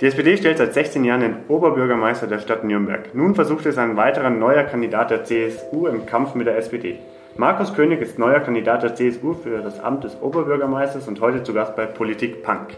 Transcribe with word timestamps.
Die 0.00 0.06
SPD 0.06 0.36
stellt 0.36 0.58
seit 0.58 0.74
16 0.74 1.02
Jahren 1.02 1.22
den 1.22 1.36
Oberbürgermeister 1.48 2.28
der 2.28 2.38
Stadt 2.38 2.62
Nürnberg. 2.62 3.12
Nun 3.16 3.34
versucht 3.34 3.66
es 3.66 3.78
ein 3.78 3.96
weiterer 3.96 4.30
neuer 4.30 4.62
Kandidat 4.62 5.10
der 5.10 5.24
CSU 5.24 5.88
im 5.88 6.06
Kampf 6.06 6.36
mit 6.36 6.46
der 6.46 6.56
SPD. 6.56 7.00
Markus 7.36 7.74
König 7.74 8.00
ist 8.00 8.16
neuer 8.16 8.38
Kandidat 8.38 8.84
der 8.84 8.94
CSU 8.94 9.34
für 9.34 9.60
das 9.60 9.80
Amt 9.80 10.04
des 10.04 10.16
Oberbürgermeisters 10.22 11.08
und 11.08 11.20
heute 11.20 11.42
zu 11.42 11.52
Gast 11.52 11.74
bei 11.74 11.86
Politik 11.86 12.44
Punk. 12.44 12.76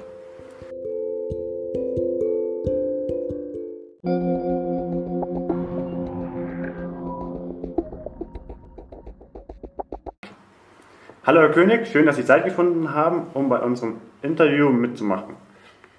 Hallo 11.27 11.41
Herr 11.43 11.51
König, 11.51 11.87
schön, 11.87 12.07
dass 12.07 12.17
Sie 12.17 12.25
Zeit 12.25 12.47
gefunden 12.47 12.95
haben, 12.95 13.27
um 13.35 13.51
bei 13.51 13.59
unserem 13.59 14.01
Interview 14.23 14.71
mitzumachen. 14.71 15.37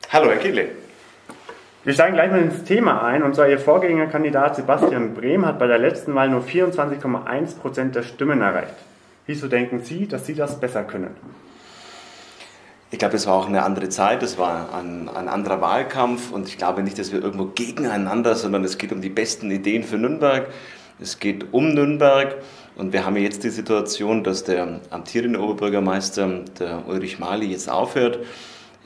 Hallo 0.09 0.31
Herr 0.31 0.38
Kiele. 0.38 0.80
Wir 1.84 1.94
steigen 1.94 2.13
gleich 2.13 2.30
mal 2.30 2.41
ins 2.41 2.63
Thema 2.63 3.02
ein. 3.03 3.23
Und 3.23 3.34
zwar 3.34 3.49
Ihr 3.49 3.58
Vorgängerkandidat 3.58 4.55
Sebastian 4.55 5.16
Brehm 5.16 5.45
hat 5.48 5.58
bei 5.58 5.66
der 5.66 5.80
letzten 5.80 6.13
Wahl 6.13 6.30
nur 6.30 6.41
24,1 6.41 7.57
Prozent 7.57 7.95
der 7.95 8.04
Stimmen 8.04 8.41
erreicht. 8.41 8.76
Wieso 9.26 9.48
denken 9.48 9.81
Sie, 9.84 10.07
dass 10.07 10.27
Sie 10.27 10.35
das 10.35 10.59
besser 10.59 10.84
können? 10.84 11.16
Ich 12.91 12.99
glaube, 12.99 13.16
es 13.16 13.26
war 13.26 13.34
auch 13.34 13.48
eine 13.48 13.63
andere 13.63 13.90
Zeit, 13.90 14.21
es 14.21 14.38
war 14.38 14.76
ein, 14.76 15.09
ein, 15.09 15.27
anderer 15.27 15.62
Wahlkampf 15.62 16.31
und 16.31 16.48
ich 16.48 16.57
glaube 16.57 16.84
nicht, 16.84 16.99
dass 16.99 17.13
wir 17.13 17.23
irgendwo 17.23 17.45
gegeneinander, 17.45 18.35
sondern 18.35 18.63
es 18.66 18.77
geht 18.77 18.91
um 18.91 19.02
die 19.02 19.09
besten 19.09 19.49
Ideen 19.49 19.84
für 19.84 19.98
Nürnberg. 19.98 20.48
Es 20.99 21.18
geht 21.18 21.52
um 21.52 21.73
Nürnberg 21.73 22.35
und 22.76 22.93
wir 22.93 23.05
haben 23.05 23.16
jetzt 23.16 23.43
die 23.43 23.49
Situation, 23.49 24.23
dass 24.23 24.43
der 24.43 24.82
amtierende 24.90 25.40
Oberbürgermeister, 25.40 26.41
der 26.59 26.84
Ulrich 26.88 27.18
Mali, 27.18 27.48
jetzt 27.48 27.70
aufhört 27.70 28.20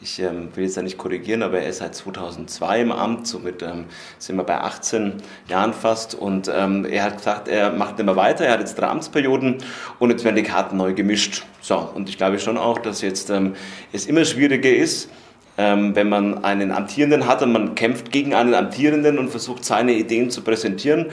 ich 0.02 0.20
ähm, 0.20 0.50
will 0.56 0.66
jetzt 0.66 0.76
ja 0.76 0.82
nicht 0.84 0.98
korrigieren, 0.98 1.42
aber 1.42 1.60
er 1.60 1.70
ist 1.70 1.78
seit 1.80 1.96
2002 1.96 2.82
im 2.82 2.92
Amt, 2.92 3.28
somit 3.28 3.62
ähm, 3.62 3.86
sind 4.20 4.36
wir 4.36 4.44
bei 4.44 4.60
18 4.60 5.14
Jahren 5.48 5.74
fast. 5.74 6.16
Und 6.16 6.52
ähm, 6.54 6.86
er 6.86 7.04
hat 7.04 7.18
gesagt, 7.18 7.48
er 7.48 7.72
macht 7.72 8.00
immer 8.00 8.16
weiter, 8.16 8.46
er 8.46 8.54
hat 8.54 8.60
jetzt 8.60 8.76
drei 8.76 8.88
Amtsperioden 8.88 9.58
und 10.00 10.10
jetzt 10.10 10.24
werden 10.24 10.36
die 10.36 10.44
Karten 10.44 10.78
neu 10.78 10.94
gemischt. 10.94 11.44
So, 11.62 11.78
und 11.78 12.10
ich 12.10 12.18
glaube 12.18 12.40
schon 12.40 12.58
auch, 12.58 12.80
dass 12.80 13.02
jetzt 13.02 13.30
ähm, 13.30 13.56
es 13.94 14.06
immer 14.06 14.26
schwieriger 14.26 14.70
ist, 14.70 15.10
ähm, 15.58 15.96
wenn 15.96 16.10
man 16.10 16.44
einen 16.44 16.72
Amtierenden 16.72 17.26
hat 17.26 17.42
und 17.42 17.54
man 17.54 17.76
kämpft 17.76 18.12
gegen 18.12 18.34
einen 18.34 18.54
Amtierenden 18.54 19.18
und 19.18 19.30
versucht, 19.30 19.64
seine 19.64 19.94
Ideen 19.94 20.30
zu 20.30 20.42
präsentieren. 20.42 21.08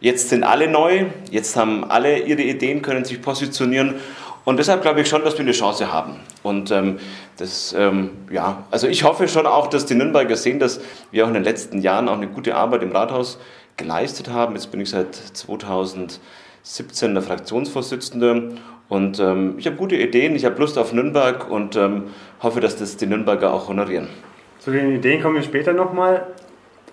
Jetzt 0.00 0.28
sind 0.28 0.42
alle 0.42 0.68
neu, 0.68 1.06
jetzt 1.30 1.56
haben 1.56 1.84
alle 1.84 2.18
ihre 2.18 2.42
Ideen, 2.42 2.82
können 2.82 3.04
sich 3.04 3.22
positionieren 3.22 3.94
und 4.44 4.58
deshalb 4.58 4.82
glaube 4.82 5.00
ich 5.00 5.08
schon, 5.08 5.24
dass 5.24 5.34
wir 5.34 5.40
eine 5.40 5.52
Chance 5.52 5.92
haben. 5.92 6.16
Und 6.42 6.70
ähm, 6.70 6.98
das, 7.38 7.74
ähm, 7.76 8.10
ja, 8.30 8.64
also 8.70 8.86
ich 8.86 9.04
hoffe 9.04 9.26
schon 9.28 9.46
auch, 9.46 9.68
dass 9.68 9.86
die 9.86 9.94
Nürnberger 9.94 10.36
sehen, 10.36 10.58
dass 10.58 10.80
wir 11.10 11.24
auch 11.24 11.28
in 11.28 11.34
den 11.34 11.44
letzten 11.44 11.80
Jahren 11.80 12.08
auch 12.08 12.16
eine 12.16 12.28
gute 12.28 12.54
Arbeit 12.54 12.82
im 12.82 12.92
Rathaus 12.92 13.38
geleistet 13.76 14.30
haben. 14.30 14.54
Jetzt 14.54 14.70
bin 14.70 14.80
ich 14.80 14.90
seit 14.90 15.14
2017 15.14 16.20
der 17.14 17.22
Fraktionsvorsitzende 17.22 18.52
und 18.88 19.18
ähm, 19.18 19.54
ich 19.58 19.66
habe 19.66 19.76
gute 19.76 19.96
Ideen, 19.96 20.36
ich 20.36 20.44
habe 20.44 20.60
Lust 20.60 20.78
auf 20.78 20.92
Nürnberg 20.92 21.50
und 21.50 21.74
ähm, 21.76 22.04
hoffe, 22.42 22.60
dass 22.60 22.76
das 22.76 22.96
die 22.96 23.06
Nürnberger 23.06 23.52
auch 23.52 23.68
honorieren. 23.68 24.08
Zu 24.58 24.70
den 24.70 24.94
Ideen 24.94 25.22
kommen 25.22 25.36
wir 25.36 25.42
später 25.42 25.72
nochmal. 25.72 26.26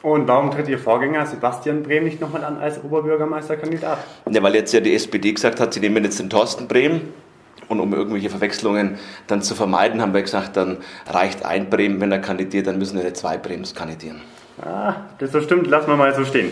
Und 0.01 0.27
warum 0.27 0.49
tritt 0.49 0.67
Ihr 0.67 0.79
Vorgänger 0.79 1.27
Sebastian 1.27 1.83
Brehm 1.83 2.05
nicht 2.05 2.19
nochmal 2.19 2.43
an 2.43 2.57
als 2.57 2.83
Oberbürgermeisterkandidat? 2.83 3.99
Ja, 4.31 4.41
weil 4.41 4.55
jetzt 4.55 4.73
ja 4.73 4.79
die 4.79 4.95
SPD 4.95 5.31
gesagt 5.31 5.59
hat, 5.59 5.75
sie 5.75 5.79
nehmen 5.79 6.03
jetzt 6.03 6.19
den 6.19 6.29
Thorsten 6.29 6.67
Brehm 6.67 7.01
und 7.71 7.79
um 7.79 7.93
irgendwelche 7.93 8.29
Verwechslungen 8.29 8.97
dann 9.27 9.41
zu 9.41 9.55
vermeiden, 9.55 10.01
haben 10.01 10.13
wir 10.13 10.21
gesagt, 10.21 10.57
dann 10.57 10.77
reicht 11.07 11.45
ein 11.45 11.69
Bremen, 11.69 11.99
wenn 12.01 12.11
er 12.11 12.19
kandidiert, 12.19 12.67
dann 12.67 12.77
müssen 12.77 13.01
ja 13.01 13.13
zwei 13.13 13.37
Brems 13.37 13.73
kandidieren. 13.73 14.21
Ah, 14.61 14.95
das 15.17 15.31
so 15.31 15.41
stimmt, 15.41 15.67
lassen 15.67 15.87
wir 15.87 15.95
mal 15.95 16.13
so 16.13 16.25
stehen. 16.25 16.51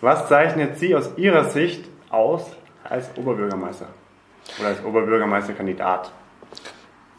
Was 0.00 0.28
zeichnet 0.28 0.78
Sie 0.78 0.94
aus 0.94 1.10
Ihrer 1.16 1.44
Sicht 1.44 1.84
aus 2.08 2.42
als 2.82 3.06
Oberbürgermeister 3.16 3.86
oder 4.58 4.68
als 4.68 4.84
Oberbürgermeisterkandidat? 4.84 6.10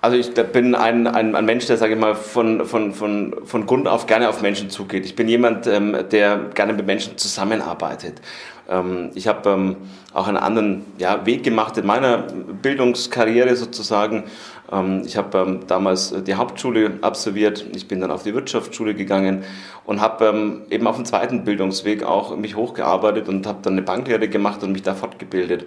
Also 0.04 0.18
ich 0.18 0.34
bin 0.34 0.74
ein, 0.74 1.06
ein, 1.06 1.36
ein 1.36 1.46
Mensch, 1.46 1.68
der, 1.68 1.78
sage 1.78 1.94
ich 1.94 2.00
mal, 2.00 2.16
von, 2.16 2.66
von, 2.66 2.92
von, 2.92 3.36
von 3.46 3.66
Grund 3.68 3.88
auf 3.88 4.08
gerne 4.08 4.30
auf 4.30 4.42
Menschen 4.42 4.72
zugeht. 4.72 5.06
Ich 5.06 5.16
bin 5.16 5.28
jemand, 5.28 5.68
ähm, 5.68 5.96
der 6.12 6.50
gerne 6.56 6.74
mit 6.74 6.88
Menschen 6.88 7.20
zusammenarbeitet. 7.20 8.20
Ähm, 8.70 9.12
ich 9.16 9.28
habe 9.28 9.50
ähm, 9.50 9.76
auch 10.14 10.28
einen 10.28 10.38
anderen 10.38 10.86
Weg 11.26 11.44
gemacht 11.44 11.78
in 11.78 11.86
meiner 11.86 12.20
Bildungskarriere 12.62 13.56
sozusagen. 13.56 14.26
Ähm, 14.72 15.04
ich 15.06 15.18
habe 15.18 15.60
damals 15.68 16.14
die 16.24 16.36
Hauptschule 16.36 17.00
absolviert, 17.02 17.66
ich 17.76 17.88
bin 17.88 18.02
dann 18.02 18.12
auf 18.12 18.24
die 18.24 18.34
Wirtschaftsschule 18.34 18.94
gegangen 18.94 19.44
und 19.86 20.02
habe 20.02 20.64
eben 20.70 20.88
auf 20.88 20.96
dem 20.96 21.06
zweiten 21.06 21.44
Bildungsweg 21.44 22.04
auch 22.04 22.36
mich 22.38 22.56
hochgearbeitet 22.56 23.28
und 23.28 23.46
habe 23.48 23.60
dann 23.62 23.74
eine 23.74 23.82
Banklehre 23.82 24.28
gemacht 24.28 24.64
und 24.64 24.72
mich 24.72 24.84
da 24.84 24.94
fortgebildet. 24.94 25.66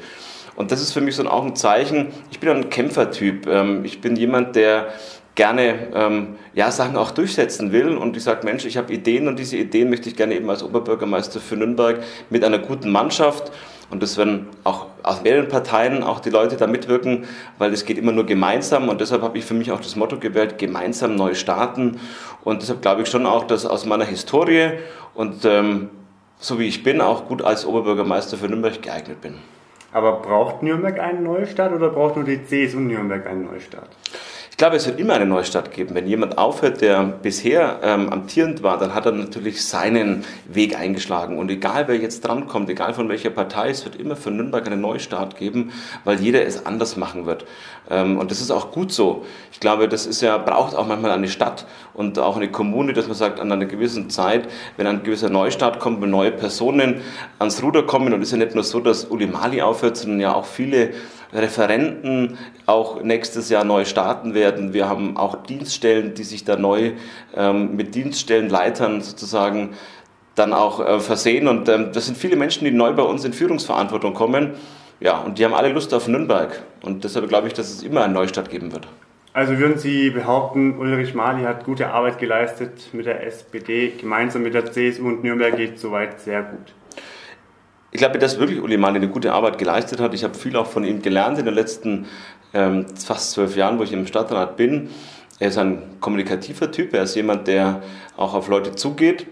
Und 0.56 0.70
das 0.70 0.80
ist 0.80 0.92
für 0.92 1.00
mich 1.00 1.16
so 1.16 1.28
auch 1.28 1.44
ein 1.44 1.56
Zeichen, 1.56 2.08
ich 2.30 2.38
bin 2.38 2.48
ein 2.48 2.70
Kämpfertyp. 2.70 3.48
Ich 3.82 4.00
bin 4.00 4.14
jemand, 4.14 4.54
der 4.54 4.86
gerne 5.34 5.88
ähm, 5.94 6.36
ja, 6.54 6.70
Sachen 6.70 6.96
auch 6.96 7.10
durchsetzen 7.10 7.72
will. 7.72 7.96
Und 7.96 8.16
ich 8.16 8.22
sage, 8.22 8.44
Mensch, 8.44 8.64
ich 8.64 8.76
habe 8.76 8.92
Ideen 8.92 9.28
und 9.28 9.38
diese 9.38 9.56
Ideen 9.56 9.90
möchte 9.90 10.08
ich 10.08 10.16
gerne 10.16 10.34
eben 10.34 10.48
als 10.48 10.62
Oberbürgermeister 10.62 11.40
für 11.40 11.56
Nürnberg 11.56 12.02
mit 12.30 12.44
einer 12.44 12.58
guten 12.58 12.90
Mannschaft. 12.90 13.52
Und 13.90 14.02
das 14.02 14.16
werden 14.16 14.48
auch 14.64 14.86
aus 15.02 15.22
mehreren 15.22 15.48
Parteien 15.48 16.02
auch 16.02 16.20
die 16.20 16.30
Leute 16.30 16.56
da 16.56 16.66
mitwirken, 16.66 17.24
weil 17.58 17.72
es 17.72 17.84
geht 17.84 17.98
immer 17.98 18.12
nur 18.12 18.24
gemeinsam. 18.24 18.88
Und 18.88 19.00
deshalb 19.00 19.22
habe 19.22 19.38
ich 19.38 19.44
für 19.44 19.54
mich 19.54 19.70
auch 19.72 19.80
das 19.80 19.96
Motto 19.96 20.18
gewählt, 20.18 20.58
gemeinsam 20.58 21.16
neu 21.16 21.34
starten. 21.34 22.00
Und 22.42 22.62
deshalb 22.62 22.82
glaube 22.82 23.02
ich 23.02 23.08
schon 23.08 23.26
auch, 23.26 23.44
dass 23.44 23.66
aus 23.66 23.84
meiner 23.84 24.04
Historie 24.04 24.70
und 25.14 25.44
ähm, 25.44 25.90
so 26.38 26.58
wie 26.58 26.66
ich 26.66 26.82
bin, 26.82 27.00
auch 27.00 27.26
gut 27.26 27.42
als 27.42 27.64
Oberbürgermeister 27.64 28.36
für 28.36 28.48
Nürnberg 28.48 28.80
geeignet 28.82 29.20
bin. 29.20 29.36
Aber 29.92 30.20
braucht 30.20 30.62
Nürnberg 30.62 30.98
einen 30.98 31.22
Neustart 31.22 31.72
oder 31.72 31.88
braucht 31.88 32.16
nur 32.16 32.24
die 32.24 32.44
CSU 32.44 32.80
Nürnberg 32.80 33.26
einen 33.26 33.44
Neustart? 33.44 33.90
Ich 34.54 34.58
glaube, 34.58 34.76
es 34.76 34.86
wird 34.86 35.00
immer 35.00 35.14
eine 35.14 35.26
Neustadt 35.26 35.72
geben. 35.72 35.96
Wenn 35.96 36.06
jemand 36.06 36.38
aufhört, 36.38 36.80
der 36.80 37.02
bisher 37.02 37.80
ähm, 37.82 38.08
amtierend 38.08 38.62
war, 38.62 38.78
dann 38.78 38.94
hat 38.94 39.04
er 39.04 39.10
natürlich 39.10 39.64
seinen 39.64 40.24
Weg 40.46 40.78
eingeschlagen. 40.78 41.38
Und 41.38 41.50
egal, 41.50 41.88
wer 41.88 41.96
jetzt 41.96 42.20
drankommt, 42.20 42.70
egal 42.70 42.94
von 42.94 43.08
welcher 43.08 43.30
Partei, 43.30 43.70
es 43.70 43.84
wird 43.84 43.96
immer 43.96 44.14
für 44.14 44.30
Nürnberg 44.30 44.64
eine 44.64 44.76
Neustart 44.76 45.36
geben, 45.36 45.72
weil 46.04 46.20
jeder 46.20 46.46
es 46.46 46.66
anders 46.66 46.96
machen 46.96 47.26
wird. 47.26 47.46
Ähm, 47.90 48.16
und 48.16 48.30
das 48.30 48.40
ist 48.40 48.52
auch 48.52 48.70
gut 48.70 48.92
so. 48.92 49.26
Ich 49.50 49.58
glaube, 49.58 49.88
das 49.88 50.06
ist 50.06 50.20
ja, 50.20 50.38
braucht 50.38 50.76
auch 50.76 50.86
manchmal 50.86 51.10
eine 51.10 51.26
Stadt 51.26 51.66
und 51.92 52.20
auch 52.20 52.36
eine 52.36 52.48
Kommune, 52.48 52.92
dass 52.92 53.08
man 53.08 53.16
sagt, 53.16 53.40
an 53.40 53.50
einer 53.50 53.66
gewissen 53.66 54.08
Zeit, 54.08 54.48
wenn 54.76 54.86
ein 54.86 55.02
gewisser 55.02 55.30
Neustart 55.30 55.80
kommt, 55.80 56.00
wenn 56.00 56.10
neue 56.10 56.30
Personen 56.30 57.00
ans 57.40 57.60
Ruder 57.60 57.82
kommen, 57.82 58.14
und 58.14 58.22
es 58.22 58.28
ist 58.28 58.38
ja 58.38 58.44
nicht 58.44 58.54
nur 58.54 58.62
so, 58.62 58.78
dass 58.78 59.06
Uli 59.06 59.26
Mali 59.26 59.62
aufhört, 59.62 59.96
sondern 59.96 60.20
ja 60.20 60.32
auch 60.32 60.46
viele 60.46 60.90
Referenten 61.32 62.38
auch 62.66 63.02
nächstes 63.02 63.48
Jahr 63.48 63.64
neu 63.64 63.84
starten 63.84 64.34
werden. 64.34 64.72
Wir 64.72 64.88
haben 64.88 65.16
auch 65.16 65.42
Dienststellen, 65.44 66.14
die 66.14 66.24
sich 66.24 66.44
da 66.44 66.56
neu 66.56 66.92
ähm, 67.36 67.76
mit 67.76 67.94
Dienststellenleitern 67.94 69.00
sozusagen 69.00 69.70
dann 70.34 70.52
auch 70.52 70.80
äh, 70.80 71.00
versehen. 71.00 71.48
Und 71.48 71.68
ähm, 71.68 71.90
das 71.92 72.06
sind 72.06 72.16
viele 72.16 72.36
Menschen, 72.36 72.64
die 72.64 72.70
neu 72.70 72.92
bei 72.92 73.02
uns 73.02 73.24
in 73.24 73.32
Führungsverantwortung 73.32 74.14
kommen. 74.14 74.54
Ja, 75.00 75.18
und 75.18 75.38
die 75.38 75.44
haben 75.44 75.54
alle 75.54 75.68
Lust 75.68 75.92
auf 75.94 76.08
Nürnberg. 76.08 76.62
Und 76.82 77.04
deshalb 77.04 77.28
glaube 77.28 77.48
ich, 77.48 77.52
dass 77.52 77.70
es 77.70 77.82
immer 77.82 78.04
eine 78.04 78.14
Neustadt 78.14 78.50
geben 78.50 78.72
wird. 78.72 78.86
Also 79.32 79.58
würden 79.58 79.78
Sie 79.78 80.10
behaupten, 80.10 80.78
Ulrich 80.78 81.12
Mali 81.12 81.42
hat 81.42 81.64
gute 81.64 81.88
Arbeit 81.88 82.18
geleistet 82.18 82.90
mit 82.92 83.06
der 83.06 83.26
SPD, 83.26 83.92
gemeinsam 84.00 84.42
mit 84.42 84.54
der 84.54 84.70
CSU 84.70 85.08
und 85.08 85.24
Nürnberg 85.24 85.56
geht 85.56 85.80
soweit 85.80 86.20
sehr 86.20 86.42
gut. 86.42 86.72
Ich 87.94 88.00
glaube, 88.00 88.18
dass 88.18 88.40
wirklich 88.40 88.60
Uli 88.60 88.76
Mali 88.76 88.96
eine 88.96 89.06
gute 89.06 89.32
Arbeit 89.32 89.56
geleistet 89.56 90.00
hat. 90.00 90.14
Ich 90.14 90.24
habe 90.24 90.34
viel 90.34 90.56
auch 90.56 90.66
von 90.66 90.82
ihm 90.82 91.00
gelernt 91.00 91.38
in 91.38 91.44
den 91.44 91.54
letzten 91.54 92.06
ähm, 92.52 92.86
fast 92.96 93.30
zwölf 93.30 93.54
Jahren, 93.54 93.78
wo 93.78 93.84
ich 93.84 93.92
im 93.92 94.08
Stadtrat 94.08 94.56
bin. 94.56 94.88
Er 95.38 95.50
ist 95.50 95.58
ein 95.58 95.80
kommunikativer 96.00 96.72
Typ, 96.72 96.92
er 96.92 97.04
ist 97.04 97.14
jemand, 97.14 97.46
der 97.46 97.84
auch 98.16 98.34
auf 98.34 98.48
Leute 98.48 98.74
zugeht. 98.74 99.28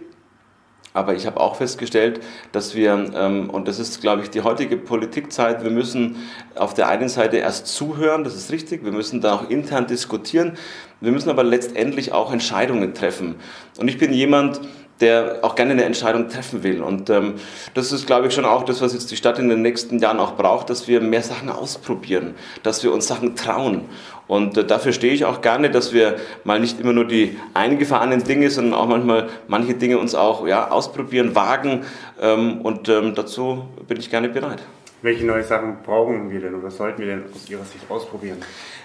Aber 0.95 1.15
ich 1.17 1.27
habe 1.27 1.41
auch 1.41 1.57
festgestellt, 1.57 2.21
dass 2.53 2.77
wir, 2.77 3.11
ähm, 3.17 3.51
und 3.51 3.67
das 3.67 3.81
ist, 3.81 4.01
glaube 4.01 4.23
ich, 4.23 4.31
die 4.31 4.43
heutige 4.43 4.77
Politikzeit, 4.77 5.65
wir 5.65 5.71
müssen 5.71 6.17
auf 6.55 6.73
der 6.73 6.89
einen 6.89 7.09
Seite 7.09 7.39
erst 7.39 7.67
zuhören, 7.67 8.23
das 8.23 8.37
ist 8.37 8.53
richtig, 8.53 8.85
wir 8.85 8.93
müssen 8.93 9.21
da 9.21 9.35
auch 9.35 9.51
intern 9.51 9.89
diskutieren, 9.89 10.53
wir 11.01 11.11
müssen 11.11 11.31
aber 11.31 11.43
letztendlich 11.43 12.13
auch 12.13 12.33
Entscheidungen 12.33 12.95
treffen. 12.95 13.35
Und 13.81 13.89
ich 13.89 13.99
bin 13.99 14.13
jemand, 14.13 14.61
der 15.03 15.41
auch 15.43 15.55
gerne 15.55 15.73
eine 15.73 15.85
Entscheidung 15.85 16.29
treffen 16.29 16.63
will. 16.63 16.81
Und 16.81 17.11
ähm, 17.11 17.35
das 17.75 17.93
ist, 17.93 18.07
glaube 18.07 18.29
ich, 18.29 18.35
schon 18.35 18.45
auch 18.45 18.63
das, 18.63 18.81
was 18.81 18.95
jetzt 18.95 19.11
die 19.11 19.17
Stadt 19.17 19.39
in 19.39 19.49
den 19.49 19.61
nächsten 19.61 19.99
Jahren 19.99 20.21
auch 20.21 20.37
braucht, 20.37 20.71
dass 20.71 20.89
wir 20.89 21.01
mehr 21.01 21.23
Sachen 21.23 21.51
ausprobieren, 21.51 22.35
dass 22.63 22.83
wir 22.83 22.93
uns 22.93 23.09
Sachen 23.09 23.37
trauen. 23.37 23.83
Und 24.29 24.57
äh, 24.57 24.65
dafür 24.65 24.93
stehe 24.93 25.13
ich 25.13 25.25
auch 25.25 25.43
gerne, 25.43 25.71
dass 25.71 25.93
wir 25.93 26.17
mal 26.45 26.61
nicht 26.61 26.81
immer 26.81 26.93
nur 26.93 27.07
die 27.07 27.37
eingefahrenen 27.53 28.25
Dinge, 28.25 28.49
sondern 28.49 28.73
auch 28.73 28.87
manchmal 28.87 29.29
manche 29.49 29.75
Dinge 29.75 29.99
uns 29.99 30.15
auch 30.15 30.47
ja, 30.47 30.71
ausprobieren, 30.71 31.35
wagen. 31.35 31.83
Ähm, 32.23 32.61
und 32.61 32.89
ähm, 32.89 33.15
dazu 33.15 33.65
bin 33.89 33.99
ich 33.99 34.09
gerne 34.09 34.29
bereit. 34.29 34.63
Welche 35.03 35.27
neue 35.27 35.43
Sachen 35.43 35.79
brauchen 35.85 36.31
wir 36.31 36.41
denn 36.41 36.55
oder 36.55 36.71
sollten 36.71 37.01
wir 37.01 37.09
denn 37.09 37.25
aus 37.35 37.51
Ihrer 37.51 37.65
Sicht 37.65 37.91
ausprobieren? 37.91 38.39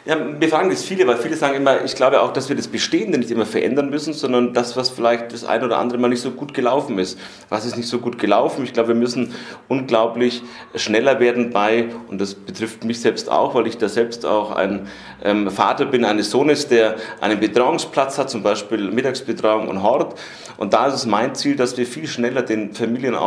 Ja, 0.07 0.17
wir 0.39 0.47
fragen 0.47 0.69
das 0.69 0.85
viele, 0.85 1.05
weil 1.05 1.17
viele 1.17 1.35
sagen 1.35 1.57
immer, 1.57 1.83
ich 1.83 1.93
glaube 1.93 2.21
auch, 2.21 2.31
dass 2.31 2.47
wir 2.47 2.55
das 2.55 2.69
Bestehende 2.69 3.17
nicht 3.17 3.29
immer 3.29 3.45
verändern 3.45 3.89
müssen, 3.89 4.13
sondern 4.13 4.53
das, 4.53 4.77
was 4.77 4.89
vielleicht 4.89 5.33
das 5.33 5.43
ein 5.43 5.65
oder 5.65 5.77
andere 5.77 5.99
mal 5.99 6.07
nicht 6.07 6.21
so 6.21 6.31
gut 6.31 6.53
gelaufen 6.53 6.97
ist. 6.97 7.19
Was 7.49 7.65
ist 7.65 7.75
nicht 7.75 7.89
so 7.89 7.99
gut 7.99 8.17
gelaufen? 8.17 8.63
Ich 8.63 8.71
glaube, 8.71 8.89
wir 8.89 8.95
müssen 8.95 9.35
unglaublich 9.67 10.43
schneller 10.75 11.19
werden 11.19 11.49
bei, 11.49 11.89
und 12.07 12.21
das 12.21 12.35
betrifft 12.35 12.85
mich 12.85 13.01
selbst 13.01 13.29
auch, 13.29 13.53
weil 13.53 13.67
ich 13.67 13.77
da 13.77 13.89
selbst 13.89 14.25
auch 14.25 14.55
ein 14.55 14.87
ähm, 15.25 15.51
Vater 15.51 15.85
bin 15.85 16.05
eines 16.05 16.31
Sohnes, 16.31 16.69
der 16.69 16.95
einen 17.19 17.41
Betreuungsplatz 17.41 18.17
hat, 18.17 18.29
zum 18.29 18.43
Beispiel 18.43 18.89
Mittagsbetreuung 18.89 19.67
und 19.67 19.83
Hort. 19.83 20.17
Und 20.55 20.73
da 20.73 20.87
ist 20.87 20.93
es 20.93 21.05
mein 21.05 21.35
Ziel, 21.35 21.57
dass 21.57 21.77
wir 21.77 21.85
viel 21.85 22.07
schneller 22.07 22.43
den 22.43 22.73
Familien 22.73 23.13
auch 23.13 23.26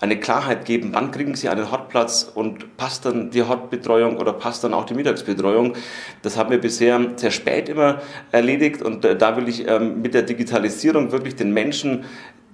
eine 0.00 0.18
Klarheit 0.18 0.64
geben, 0.64 0.90
wann 0.92 1.10
kriegen 1.10 1.34
sie 1.34 1.48
einen 1.48 1.70
Hortplatz 1.70 2.30
und 2.34 2.76
passt 2.76 3.04
dann 3.04 3.30
die 3.30 3.42
Hortbetreuung 3.42 4.16
oder 4.16 4.32
passt 4.32 4.64
dann 4.64 4.74
auch 4.74 4.84
die 4.84 4.94
Mittagsbetreuung. 4.94 5.74
Das 6.22 6.36
haben 6.36 6.50
wir 6.50 6.60
bisher 6.60 7.00
sehr 7.16 7.30
spät 7.30 7.68
immer 7.68 8.00
erledigt 8.32 8.82
und 8.82 9.04
äh, 9.04 9.16
da 9.16 9.36
will 9.36 9.48
ich 9.48 9.66
ähm, 9.68 10.02
mit 10.02 10.14
der 10.14 10.22
Digitalisierung 10.22 11.12
wirklich 11.12 11.36
den 11.36 11.52
Menschen 11.52 12.04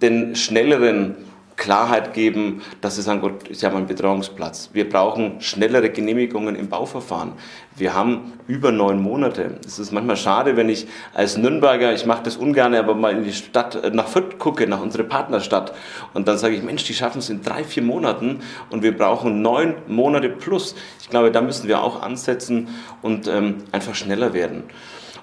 den 0.03 0.37
schnelleren 0.37 1.17
Klarheit 1.57 2.13
geben, 2.13 2.63
dass 2.81 2.97
sie 2.97 3.03
sagen, 3.03 3.23
Gott, 3.23 3.45
Sie 3.51 3.65
haben 3.65 3.77
einen 3.77 3.87
Betreuungsplatz. 3.87 4.71
Wir 4.73 4.89
brauchen 4.89 5.41
schnellere 5.41 5.91
Genehmigungen 5.91 6.55
im 6.55 6.69
Bauverfahren. 6.69 7.33
Wir 7.75 7.95
haben 7.95 8.35
über 8.47 8.73
neun 8.73 9.03
Monate. 9.03 9.59
Es 9.67 9.79
ist 9.79 9.91
manchmal 9.91 10.17
schade, 10.17 10.57
wenn 10.57 10.69
ich 10.69 10.87
als 11.15 11.37
Nürnberger, 11.37 11.95
ich 11.95 12.07
mache 12.07 12.23
das 12.23 12.37
ungern, 12.37 12.75
aber 12.75 12.95
mal 12.95 13.13
in 13.13 13.25
die 13.25 13.33
Stadt 13.33 13.75
äh, 13.75 13.91
nach 13.91 14.09
Fürth 14.09 14.39
gucke, 14.39 14.67
nach 14.67 14.81
unserer 14.81 15.05
Partnerstadt 15.05 15.75
und 16.15 16.29
dann 16.29 16.39
sage 16.39 16.55
ich, 16.55 16.63
Mensch, 16.63 16.85
die 16.85 16.95
schaffen 16.95 17.19
es 17.19 17.31
in 17.31 17.43
drei, 17.43 17.65
vier 17.65 17.83
Monaten 17.83 18.41
und 18.71 18.83
wir 18.83 18.97
brauchen 18.97 19.43
neun 19.43 19.75
Monate 19.89 20.29
plus. 20.29 20.75
Ich 21.01 21.11
glaube, 21.11 21.31
da 21.31 21.41
müssen 21.41 21.69
wir 21.69 21.83
auch 21.83 22.03
ansetzen 22.03 22.69
und 23.03 23.29
ähm, 23.29 23.65
einfach 23.73 23.95
schneller 23.95 24.33
werden. 24.35 24.65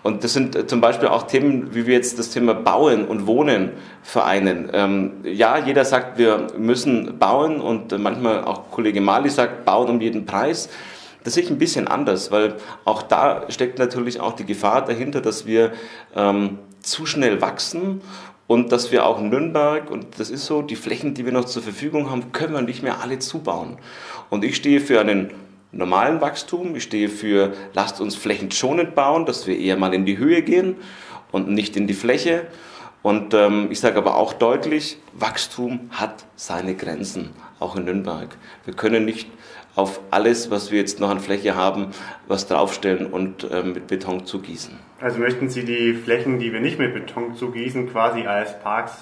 Und 0.03 0.23
das 0.23 0.33
sind 0.33 0.55
äh, 0.55 0.67
zum 0.67 0.81
Beispiel 0.81 1.07
auch 1.07 1.23
Themen, 1.23 1.73
wie 1.73 1.87
wir 1.87 1.93
jetzt 1.95 2.19
das 2.19 2.29
Thema 2.29 2.53
Bauen 2.53 3.05
und 3.05 3.25
Wohnen 3.25 3.71
vereinen. 4.03 4.69
Ähm, 4.73 5.13
ja, 5.23 5.57
jeder 5.57 5.85
sagt, 5.85 6.17
wir 6.17 6.47
müssen 6.57 7.17
bauen 7.17 7.61
und 7.61 7.97
manchmal 7.97 8.43
auch 8.43 8.69
Kollege 8.69 9.01
Mali 9.01 9.29
sagt, 9.29 9.65
bauen 9.65 9.89
um 9.89 10.01
jeden 10.01 10.25
Preis. 10.25 10.69
Das 11.23 11.35
sehe 11.35 11.43
ich 11.43 11.49
ein 11.49 11.57
bisschen 11.57 11.87
anders, 11.87 12.31
weil 12.31 12.55
auch 12.83 13.01
da 13.01 13.45
steckt 13.47 13.79
natürlich 13.79 14.19
auch 14.19 14.33
die 14.33 14.45
Gefahr 14.45 14.83
dahinter, 14.83 15.21
dass 15.21 15.45
wir 15.45 15.71
ähm, 16.15 16.59
zu 16.81 17.05
schnell 17.05 17.41
wachsen 17.41 18.01
und 18.45 18.73
dass 18.73 18.91
wir 18.91 19.05
auch 19.05 19.19
in 19.19 19.29
Nürnberg, 19.29 19.89
und 19.89 20.19
das 20.19 20.29
ist 20.29 20.45
so, 20.45 20.61
die 20.61 20.75
Flächen, 20.75 21.13
die 21.13 21.23
wir 21.23 21.31
noch 21.31 21.45
zur 21.45 21.63
Verfügung 21.63 22.11
haben, 22.11 22.33
können 22.33 22.53
wir 22.53 22.61
nicht 22.61 22.83
mehr 22.83 23.01
alle 23.01 23.19
zubauen. 23.19 23.77
Und 24.29 24.43
ich 24.43 24.57
stehe 24.57 24.81
für 24.81 24.99
einen 24.99 25.31
normalen 25.73 26.21
Wachstum. 26.21 26.75
Ich 26.75 26.83
stehe 26.83 27.09
für, 27.09 27.53
lasst 27.73 27.99
uns 27.99 28.15
flächenschonend 28.15 28.95
bauen, 28.95 29.25
dass 29.25 29.47
wir 29.47 29.57
eher 29.57 29.75
mal 29.75 29.93
in 29.93 30.05
die 30.05 30.17
Höhe 30.17 30.41
gehen 30.41 30.77
und 31.31 31.49
nicht 31.49 31.75
in 31.75 31.87
die 31.87 31.93
Fläche. 31.93 32.47
Und 33.01 33.33
ähm, 33.33 33.67
ich 33.69 33.81
sage 33.81 33.97
aber 33.97 34.15
auch 34.15 34.31
deutlich, 34.31 34.97
Wachstum 35.13 35.89
hat 35.91 36.25
seine 36.35 36.73
Grenzen, 36.73 37.31
auch 37.59 37.75
in 37.75 37.83
Nürnberg. 37.83 38.29
Wir 38.63 38.73
können 38.73 39.03
nicht 39.03 39.29
auf 39.75 39.99
alles, 40.11 40.51
was 40.51 40.71
wir 40.71 40.79
jetzt 40.79 40.99
noch 40.99 41.09
an 41.09 41.19
Fläche 41.19 41.55
haben, 41.55 41.87
was 42.27 42.47
draufstellen 42.47 43.07
und 43.07 43.47
ähm, 43.51 43.73
mit 43.73 43.87
Beton 43.87 44.25
zugießen. 44.25 44.77
Also 45.01 45.19
möchten 45.19 45.49
Sie 45.49 45.65
die 45.65 45.93
Flächen, 45.93 46.39
die 46.39 46.53
wir 46.53 46.61
nicht 46.61 46.79
mit 46.79 46.93
Beton 46.93 47.35
zugießen, 47.35 47.91
quasi 47.91 48.25
als 48.25 48.57
Parks 48.61 48.93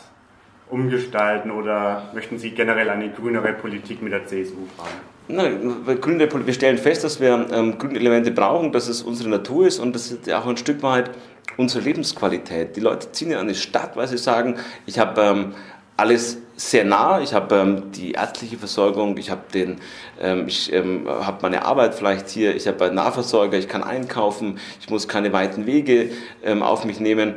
umgestalten 0.69 1.51
oder 1.51 2.09
möchten 2.15 2.39
Sie 2.39 2.51
generell 2.51 2.89
eine 2.89 3.11
grünere 3.11 3.53
Politik 3.53 4.01
mit 4.01 4.13
der 4.13 4.25
CSU 4.25 4.65
fahren? 4.77 5.10
Grüne, 5.27 6.29
wir 6.31 6.53
stellen 6.53 6.77
fest, 6.77 7.03
dass 7.03 7.19
wir 7.19 7.47
ähm, 7.51 7.77
grüne 7.77 7.95
Elemente 7.97 8.31
brauchen, 8.31 8.71
dass 8.71 8.87
es 8.87 9.01
unsere 9.01 9.29
Natur 9.29 9.67
ist 9.67 9.79
und 9.79 9.93
das 9.93 10.11
ist 10.11 10.31
auch 10.31 10.45
ein 10.45 10.57
Stück 10.57 10.83
weit 10.83 11.11
unsere 11.57 11.83
Lebensqualität. 11.83 12.75
Die 12.75 12.79
Leute 12.79 13.11
ziehen 13.11 13.31
in 13.31 13.37
eine 13.37 13.55
Stadt, 13.55 13.95
weil 13.95 14.07
sie 14.07 14.17
sagen, 14.17 14.57
ich 14.85 14.99
habe 14.99 15.21
ähm, 15.21 15.53
alles 15.97 16.37
sehr 16.55 16.85
nah, 16.85 17.19
ich 17.21 17.33
habe 17.33 17.55
ähm, 17.55 17.91
die 17.91 18.13
ärztliche 18.13 18.57
Versorgung, 18.57 19.17
ich 19.17 19.29
habe 19.29 19.41
ähm, 19.53 20.47
ähm, 20.71 21.07
habe 21.07 21.37
meine 21.41 21.65
Arbeit 21.65 21.95
vielleicht 21.95 22.29
hier, 22.29 22.55
ich 22.55 22.67
habe 22.67 22.85
einen 22.85 22.95
Nahversorger, 22.95 23.57
ich 23.57 23.67
kann 23.67 23.83
einkaufen, 23.83 24.59
ich 24.79 24.89
muss 24.89 25.07
keine 25.07 25.33
weiten 25.33 25.65
Wege 25.65 26.09
ähm, 26.43 26.61
auf 26.61 26.85
mich 26.85 26.99
nehmen, 26.99 27.35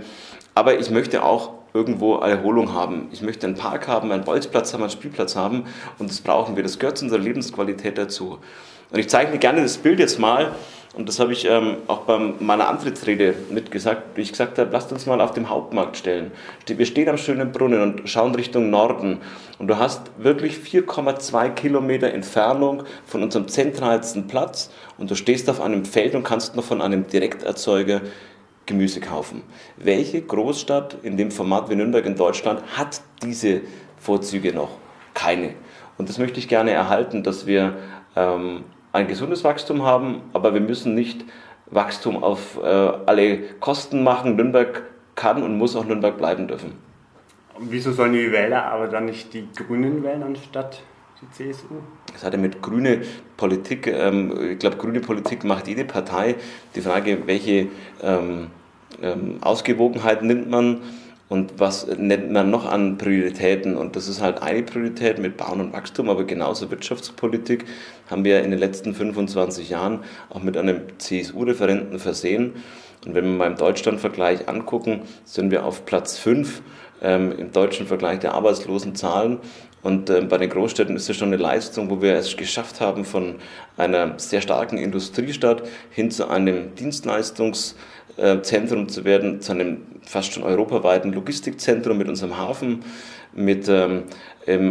aber 0.54 0.78
ich 0.78 0.90
möchte 0.90 1.22
auch 1.22 1.52
irgendwo 1.74 2.14
Erholung 2.18 2.72
haben. 2.72 3.08
Ich 3.10 3.20
möchte 3.20 3.48
einen 3.48 3.56
Park 3.56 3.88
haben, 3.88 4.12
einen 4.12 4.22
Bolzplatz 4.24 4.72
haben, 4.72 4.84
einen 4.84 4.92
Spielplatz 4.92 5.34
haben 5.34 5.64
und 5.98 6.08
das 6.08 6.20
brauchen 6.20 6.54
wir. 6.54 6.62
Das 6.62 6.78
gehört 6.78 6.98
zu 6.98 7.04
unserer 7.04 7.20
Lebensqualität 7.20 7.98
dazu. 7.98 8.38
Und 8.92 8.98
ich 9.00 9.08
zeichne 9.08 9.38
gerne 9.38 9.60
das 9.60 9.76
Bild 9.78 9.98
jetzt 9.98 10.20
mal 10.20 10.54
und 10.96 11.08
das 11.08 11.18
habe 11.18 11.32
ich 11.32 11.46
ähm, 11.46 11.78
auch 11.88 12.02
bei 12.02 12.16
meiner 12.38 12.68
Antrittsrede 12.68 13.34
mitgesagt, 13.50 14.02
wie 14.14 14.20
ich 14.20 14.30
gesagt 14.30 14.56
habe, 14.60 14.70
lasst 14.70 14.92
uns 14.92 15.06
mal 15.06 15.20
auf 15.20 15.32
dem 15.32 15.50
Hauptmarkt 15.50 15.96
stellen. 15.96 16.30
Wir 16.64 16.86
stehen 16.86 17.08
am 17.08 17.18
schönen 17.18 17.50
Brunnen 17.50 17.82
und 17.82 18.08
schauen 18.08 18.36
Richtung 18.36 18.70
Norden 18.70 19.18
und 19.58 19.66
du 19.66 19.76
hast 19.76 20.02
wirklich 20.18 20.58
4,2 20.58 21.50
Kilometer 21.50 22.12
Entfernung 22.12 22.84
von 23.04 23.24
unserem 23.24 23.48
zentralsten 23.48 24.28
Platz 24.28 24.70
und 24.96 25.10
du 25.10 25.16
stehst 25.16 25.50
auf 25.50 25.60
einem 25.60 25.84
Feld 25.84 26.14
und 26.14 26.22
kannst 26.22 26.54
noch 26.54 26.62
von 26.62 26.80
einem 26.80 27.08
Direkterzeuger 27.08 28.00
Gemüse 28.66 29.00
kaufen. 29.00 29.42
Welche 29.76 30.22
Großstadt 30.22 30.98
in 31.02 31.16
dem 31.16 31.30
Format 31.30 31.68
wie 31.68 31.76
Nürnberg 31.76 32.04
in 32.06 32.16
Deutschland 32.16 32.62
hat 32.76 33.02
diese 33.22 33.62
Vorzüge 33.98 34.52
noch? 34.52 34.70
Keine. 35.12 35.54
Und 35.98 36.08
das 36.08 36.18
möchte 36.18 36.38
ich 36.38 36.48
gerne 36.48 36.70
erhalten, 36.72 37.22
dass 37.22 37.46
wir 37.46 37.76
ähm, 38.16 38.64
ein 38.92 39.06
gesundes 39.06 39.44
Wachstum 39.44 39.82
haben, 39.82 40.22
aber 40.32 40.54
wir 40.54 40.60
müssen 40.60 40.94
nicht 40.94 41.24
Wachstum 41.66 42.22
auf 42.22 42.58
äh, 42.62 42.66
alle 42.66 43.38
Kosten 43.60 44.02
machen. 44.02 44.36
Nürnberg 44.36 44.82
kann 45.14 45.42
und 45.42 45.58
muss 45.58 45.76
auch 45.76 45.84
Nürnberg 45.84 46.16
bleiben 46.16 46.48
dürfen. 46.48 46.72
Wieso 47.58 47.92
sollen 47.92 48.12
die 48.12 48.32
Wähler 48.32 48.64
aber 48.64 48.88
dann 48.88 49.04
nicht 49.04 49.32
die 49.32 49.48
Grünen 49.54 50.02
wählen 50.02 50.22
anstatt 50.22 50.82
die 51.24 51.52
CSU? 51.52 51.76
Das 52.12 52.24
hat 52.24 52.32
ja 52.32 52.38
mit 52.38 52.62
grüne 52.62 53.02
Politik, 53.36 53.86
ähm, 53.86 54.52
ich 54.52 54.58
glaube, 54.58 54.76
grüne 54.76 55.00
Politik 55.00 55.44
macht 55.44 55.68
jede 55.68 55.84
Partei. 55.84 56.36
Die 56.74 56.80
Frage, 56.80 57.26
welche 57.26 57.68
ähm, 58.02 58.48
ähm, 59.02 59.38
Ausgewogenheit 59.40 60.22
nimmt 60.22 60.48
man 60.48 60.82
und 61.28 61.58
was 61.58 61.86
nennt 61.86 62.30
man 62.30 62.50
noch 62.50 62.66
an 62.70 62.98
Prioritäten? 62.98 63.76
Und 63.76 63.96
das 63.96 64.08
ist 64.08 64.20
halt 64.20 64.42
eine 64.42 64.62
Priorität 64.62 65.18
mit 65.18 65.36
Bauen 65.36 65.60
und 65.60 65.72
Wachstum, 65.72 66.08
aber 66.08 66.24
genauso 66.24 66.70
Wirtschaftspolitik 66.70 67.64
haben 68.10 68.24
wir 68.24 68.42
in 68.42 68.50
den 68.50 68.60
letzten 68.60 68.94
25 68.94 69.70
Jahren 69.70 70.00
auch 70.30 70.42
mit 70.42 70.56
einem 70.56 70.82
CSU-Referenten 70.98 71.98
versehen. 71.98 72.52
Und 73.06 73.14
wenn 73.14 73.24
wir 73.24 73.32
mal 73.32 73.50
im 73.50 73.56
Deutschlandvergleich 73.56 74.48
angucken, 74.48 75.02
sind 75.24 75.50
wir 75.50 75.64
auf 75.64 75.84
Platz 75.84 76.18
5 76.18 76.62
ähm, 77.02 77.32
im 77.32 77.52
deutschen 77.52 77.86
Vergleich 77.86 78.20
der 78.20 78.34
Arbeitslosenzahlen 78.34 79.38
und 79.84 80.10
äh, 80.10 80.22
bei 80.22 80.38
den 80.38 80.50
Großstädten 80.50 80.96
ist 80.96 81.08
es 81.08 81.16
schon 81.16 81.28
eine 81.28 81.36
Leistung, 81.36 81.88
wo 81.90 82.02
wir 82.02 82.14
es 82.14 82.36
geschafft 82.36 82.80
haben, 82.80 83.04
von 83.04 83.36
einer 83.76 84.18
sehr 84.18 84.40
starken 84.40 84.78
Industriestadt 84.78 85.62
hin 85.90 86.10
zu 86.10 86.28
einem 86.28 86.74
Dienstleistungszentrum 86.74 88.88
zu 88.88 89.04
werden, 89.04 89.40
zu 89.42 89.52
einem 89.52 89.82
fast 90.02 90.32
schon 90.32 90.42
europaweiten 90.42 91.12
Logistikzentrum 91.12 91.98
mit 91.98 92.08
unserem 92.08 92.38
Hafen, 92.38 92.82
mit 93.34 93.68
ähm, 93.68 94.04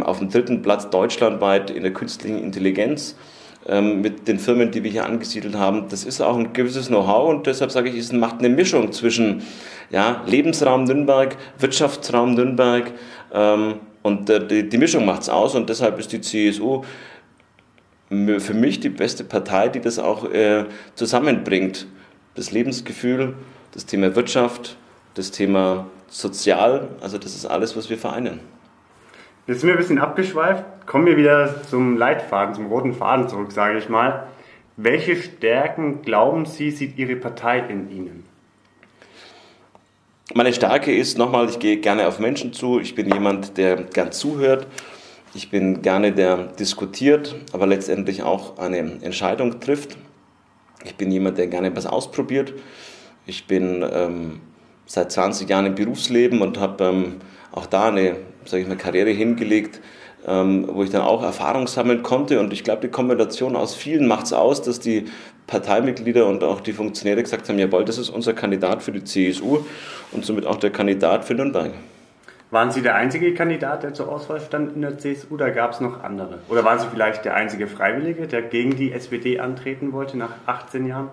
auf 0.02 0.18
dem 0.18 0.30
dritten 0.30 0.62
Platz 0.62 0.90
deutschlandweit 0.90 1.70
in 1.70 1.84
der 1.84 1.92
künstlichen 1.92 2.42
Intelligenz 2.42 3.14
ähm, 3.68 4.00
mit 4.00 4.26
den 4.26 4.40
Firmen, 4.40 4.72
die 4.72 4.82
wir 4.82 4.90
hier 4.90 5.06
angesiedelt 5.06 5.54
haben. 5.54 5.84
Das 5.90 6.04
ist 6.04 6.20
auch 6.22 6.36
ein 6.36 6.52
gewisses 6.52 6.88
Know-how 6.88 7.28
und 7.28 7.46
deshalb 7.46 7.70
sage 7.70 7.88
ich, 7.88 7.98
es 7.98 8.12
macht 8.12 8.40
eine 8.40 8.48
Mischung 8.48 8.90
zwischen 8.90 9.44
ja, 9.90 10.24
Lebensraum 10.26 10.82
Nürnberg, 10.84 11.36
Wirtschaftsraum 11.60 12.34
Nürnberg, 12.34 12.90
ähm, 13.32 13.74
und 14.04 14.28
äh, 14.28 14.46
die, 14.46 14.68
die 14.68 14.78
Mischung 14.78 15.06
macht 15.06 15.22
es 15.22 15.30
aus 15.30 15.54
und 15.54 15.68
deshalb 15.70 15.98
ist 15.98 16.12
die 16.12 16.20
CSU 16.20 16.82
für 18.10 18.54
mich 18.54 18.78
die 18.78 18.90
beste 18.90 19.24
Partei, 19.24 19.68
die 19.68 19.80
das 19.80 19.98
auch 19.98 20.30
äh, 20.30 20.66
zusammenbringt. 20.94 21.86
Das 22.34 22.52
Lebensgefühl, 22.52 23.34
das 23.72 23.86
Thema 23.86 24.14
Wirtschaft, 24.14 24.76
das 25.14 25.30
Thema 25.30 25.86
Sozial, 26.08 26.88
also 27.00 27.16
das 27.16 27.34
ist 27.34 27.46
alles, 27.46 27.76
was 27.78 27.88
wir 27.88 27.96
vereinen. 27.96 28.40
Jetzt 29.46 29.60
sind 29.60 29.68
wir 29.68 29.74
ein 29.74 29.78
bisschen 29.78 29.98
abgeschweift, 29.98 30.64
kommen 30.84 31.06
wir 31.06 31.16
wieder 31.16 31.62
zum 31.62 31.96
Leitfaden, 31.96 32.54
zum 32.54 32.66
roten 32.66 32.92
Faden 32.92 33.28
zurück, 33.28 33.52
sage 33.52 33.78
ich 33.78 33.88
mal. 33.88 34.26
Welche 34.76 35.16
Stärken, 35.16 36.02
glauben 36.02 36.44
Sie, 36.44 36.70
sieht 36.70 36.98
Ihre 36.98 37.16
Partei 37.16 37.60
in 37.60 37.90
Ihnen? 37.90 38.23
Meine 40.32 40.54
Stärke 40.54 40.96
ist, 40.96 41.18
nochmal, 41.18 41.50
ich 41.50 41.58
gehe 41.58 41.76
gerne 41.76 42.08
auf 42.08 42.18
Menschen 42.18 42.54
zu. 42.54 42.80
Ich 42.80 42.94
bin 42.94 43.12
jemand, 43.12 43.58
der 43.58 43.76
gern 43.82 44.10
zuhört. 44.10 44.66
Ich 45.34 45.50
bin 45.50 45.82
gerne 45.82 46.12
der 46.12 46.46
diskutiert, 46.46 47.34
aber 47.52 47.66
letztendlich 47.66 48.22
auch 48.22 48.56
eine 48.56 48.78
Entscheidung 48.78 49.60
trifft. 49.60 49.98
Ich 50.82 50.94
bin 50.94 51.10
jemand, 51.10 51.36
der 51.36 51.48
gerne 51.48 51.68
etwas 51.68 51.84
ausprobiert. 51.84 52.54
Ich 53.26 53.46
bin 53.46 53.84
ähm, 53.92 54.40
seit 54.86 55.12
20 55.12 55.46
Jahren 55.48 55.66
im 55.66 55.74
Berufsleben 55.74 56.40
und 56.40 56.58
habe 56.58 56.84
ähm, 56.84 57.16
auch 57.52 57.66
da 57.66 57.88
eine 57.88 58.16
sag 58.46 58.60
ich 58.60 58.68
mal, 58.68 58.76
Karriere 58.76 59.10
hingelegt, 59.10 59.80
ähm, 60.26 60.68
wo 60.72 60.82
ich 60.82 60.90
dann 60.90 61.02
auch 61.02 61.22
Erfahrung 61.22 61.66
sammeln 61.66 62.02
konnte. 62.02 62.40
Und 62.40 62.52
ich 62.52 62.64
glaube, 62.64 62.82
die 62.82 62.88
Kombination 62.88 63.56
aus 63.56 63.74
vielen 63.74 64.06
macht 64.06 64.26
es 64.26 64.32
aus, 64.32 64.62
dass 64.62 64.80
die 64.80 65.06
Parteimitglieder 65.46 66.26
und 66.26 66.42
auch 66.42 66.60
die 66.60 66.72
Funktionäre 66.72 67.22
gesagt 67.22 67.48
haben, 67.48 67.58
jawohl, 67.58 67.84
das 67.84 67.98
ist 67.98 68.08
unser 68.08 68.32
Kandidat 68.32 68.82
für 68.82 68.92
die 68.92 69.04
CSU 69.04 69.58
und 70.12 70.24
somit 70.24 70.46
auch 70.46 70.56
der 70.56 70.70
Kandidat 70.70 71.24
für 71.24 71.34
Nürnberg. 71.34 71.72
Waren 72.50 72.70
Sie 72.70 72.82
der 72.82 72.94
einzige 72.94 73.34
Kandidat, 73.34 73.82
der 73.82 73.94
zur 73.94 74.08
Auswahl 74.08 74.40
stand 74.40 74.76
in 74.76 74.82
der 74.82 74.96
CSU, 74.96 75.34
oder 75.34 75.50
gab 75.50 75.72
es 75.72 75.80
noch 75.80 76.04
andere? 76.04 76.38
Oder 76.48 76.64
waren 76.64 76.78
Sie 76.78 76.86
vielleicht 76.90 77.24
der 77.24 77.34
einzige 77.34 77.66
Freiwillige, 77.66 78.28
der 78.28 78.42
gegen 78.42 78.76
die 78.76 78.92
SPD 78.92 79.40
antreten 79.40 79.92
wollte 79.92 80.16
nach 80.16 80.30
18 80.46 80.86
Jahren? 80.86 81.08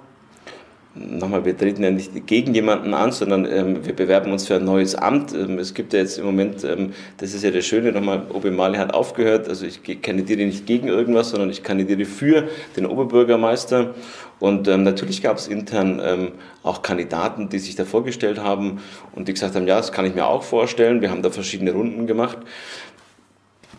Nochmal, 0.94 1.46
wir 1.46 1.58
treten 1.58 1.84
ja 1.84 1.92
nicht 1.92 2.28
gegen 2.28 2.54
jemanden 2.54 2.94
an, 2.94 3.12
sondern 3.12 3.46
ähm, 3.46 3.86
wir 3.86 3.96
bewerben 3.96 4.32
uns 4.32 4.48
für 4.48 4.56
ein 4.56 4.66
neues 4.66 4.96
Amt. 4.96 5.34
Ähm, 5.34 5.58
es 5.58 5.74
gibt 5.74 5.94
ja 5.94 6.00
jetzt 6.00 6.18
im 6.18 6.26
Moment, 6.26 6.64
ähm, 6.64 6.94
das 7.18 7.34
ist 7.34 7.44
ja 7.44 7.52
das 7.52 7.66
Schöne, 7.66 7.92
nochmal, 7.92 8.24
Obi 8.34 8.52
Mali 8.52 8.78
hat 8.78 8.94
aufgehört, 8.94 9.48
also 9.48 9.66
ich 9.66 9.82
kandidiere 10.02 10.46
nicht 10.46 10.66
gegen 10.66 10.88
irgendwas, 10.88 11.30
sondern 11.30 11.50
ich 11.50 11.64
kandidiere 11.64 12.06
für 12.06 12.50
den 12.76 12.86
Oberbürgermeister. 12.86 13.94
Und 14.40 14.68
ähm, 14.68 14.84
natürlich 14.84 15.22
gab 15.22 15.38
es 15.38 15.48
intern 15.48 16.02
ähm, 16.04 16.32
auch 16.64 16.82
Kandidaten, 16.82 17.50
die 17.50 17.60
sich 17.60 17.76
da 17.76 17.86
vorgestellt 17.86 18.40
haben 18.40 18.80
und 19.14 19.28
die 19.28 19.34
gesagt 19.34 19.56
haben, 19.56 19.68
ja, 19.68 19.78
das 19.78 19.92
kann 19.92 20.06
ich 20.06 20.16
mir 20.16 20.26
auch 20.26 20.42
vorstellen. 20.42 21.02
Wir 21.02 21.12
haben 21.12 21.22
da 21.22 21.30
verschiedene 21.30 21.72
Runden 21.72 22.08
gemacht 22.08 22.40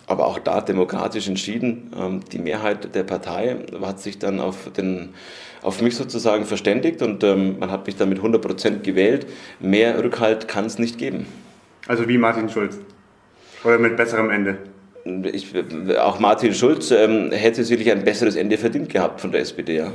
aber 0.06 0.26
auch 0.26 0.38
da 0.38 0.60
demokratisch 0.60 1.28
entschieden. 1.28 1.92
Ähm, 1.96 2.20
die 2.32 2.38
Mehrheit 2.38 2.94
der 2.94 3.04
Partei 3.04 3.56
hat 3.82 4.00
sich 4.00 4.18
dann 4.18 4.40
auf, 4.40 4.70
den, 4.72 5.10
auf 5.62 5.80
mich 5.80 5.96
sozusagen 5.96 6.44
verständigt 6.44 7.02
und 7.02 7.24
ähm, 7.24 7.58
man 7.58 7.70
hat 7.70 7.86
mich 7.86 7.96
dann 7.96 8.08
mit 8.08 8.18
100 8.18 8.42
Prozent 8.42 8.84
gewählt. 8.84 9.26
Mehr 9.60 10.02
Rückhalt 10.02 10.48
kann 10.48 10.66
es 10.66 10.78
nicht 10.78 10.98
geben. 10.98 11.26
Also 11.86 12.08
wie 12.08 12.18
Martin 12.18 12.48
Schulz? 12.48 12.78
Oder 13.64 13.78
mit 13.78 13.96
besserem 13.96 14.30
Ende? 14.30 14.58
Ich, 15.32 15.52
auch 15.98 16.20
Martin 16.20 16.54
Schulz 16.54 16.90
ähm, 16.92 17.32
hätte 17.32 17.64
sicherlich 17.64 17.90
ein 17.90 18.04
besseres 18.04 18.36
Ende 18.36 18.56
verdient 18.56 18.88
gehabt 18.88 19.20
von 19.20 19.32
der 19.32 19.40
SPD, 19.40 19.76
ja. 19.76 19.92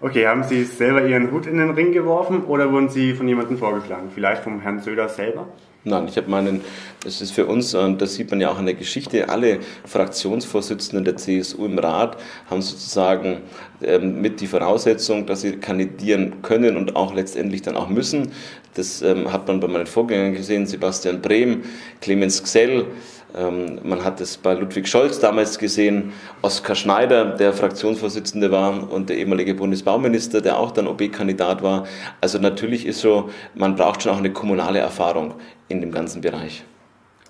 Okay, 0.00 0.26
haben 0.26 0.44
Sie 0.44 0.62
selber 0.64 1.04
Ihren 1.06 1.32
Hut 1.32 1.46
in 1.46 1.58
den 1.58 1.70
Ring 1.70 1.92
geworfen 1.92 2.44
oder 2.44 2.70
wurden 2.70 2.88
Sie 2.88 3.14
von 3.14 3.26
jemandem 3.26 3.58
vorgeschlagen? 3.58 4.10
Vielleicht 4.14 4.44
vom 4.44 4.60
Herrn 4.60 4.80
Söder 4.80 5.08
selber? 5.08 5.48
Nein, 5.84 6.08
ich 6.08 6.16
habe 6.16 6.28
meinen, 6.28 6.60
das 7.04 7.20
ist 7.20 7.30
für 7.30 7.46
uns, 7.46 7.72
und 7.72 8.02
das 8.02 8.14
sieht 8.14 8.30
man 8.32 8.40
ja 8.40 8.50
auch 8.50 8.58
in 8.58 8.66
der 8.66 8.74
Geschichte, 8.74 9.28
alle 9.28 9.60
Fraktionsvorsitzenden 9.86 11.04
der 11.04 11.16
CSU 11.16 11.66
im 11.66 11.78
Rat 11.78 12.16
haben 12.50 12.62
sozusagen 12.62 13.42
ähm, 13.80 14.20
mit 14.20 14.40
die 14.40 14.48
Voraussetzung, 14.48 15.24
dass 15.26 15.42
sie 15.42 15.52
kandidieren 15.52 16.42
können 16.42 16.76
und 16.76 16.96
auch 16.96 17.14
letztendlich 17.14 17.62
dann 17.62 17.76
auch 17.76 17.88
müssen. 17.88 18.32
Das 18.74 19.02
ähm, 19.02 19.32
hat 19.32 19.46
man 19.46 19.60
bei 19.60 19.68
meinen 19.68 19.86
Vorgängern 19.86 20.34
gesehen, 20.34 20.66
Sebastian 20.66 21.22
Brehm, 21.22 21.62
Clemens 22.00 22.42
Gsell, 22.42 22.86
man 23.34 24.04
hat 24.04 24.20
es 24.20 24.38
bei 24.38 24.54
Ludwig 24.54 24.88
Scholz 24.88 25.20
damals 25.20 25.58
gesehen, 25.58 26.12
Oskar 26.40 26.74
Schneider, 26.74 27.26
der 27.36 27.52
Fraktionsvorsitzende 27.52 28.50
war 28.50 28.90
und 28.90 29.10
der 29.10 29.18
ehemalige 29.18 29.54
Bundesbauminister, 29.54 30.40
der 30.40 30.58
auch 30.58 30.70
dann 30.70 30.86
OB-Kandidat 30.86 31.62
war. 31.62 31.86
Also 32.22 32.38
natürlich 32.38 32.86
ist 32.86 33.00
so, 33.00 33.28
man 33.54 33.76
braucht 33.76 34.02
schon 34.02 34.12
auch 34.12 34.18
eine 34.18 34.32
kommunale 34.32 34.78
Erfahrung 34.78 35.34
in 35.68 35.82
dem 35.82 35.92
ganzen 35.92 36.22
Bereich. 36.22 36.64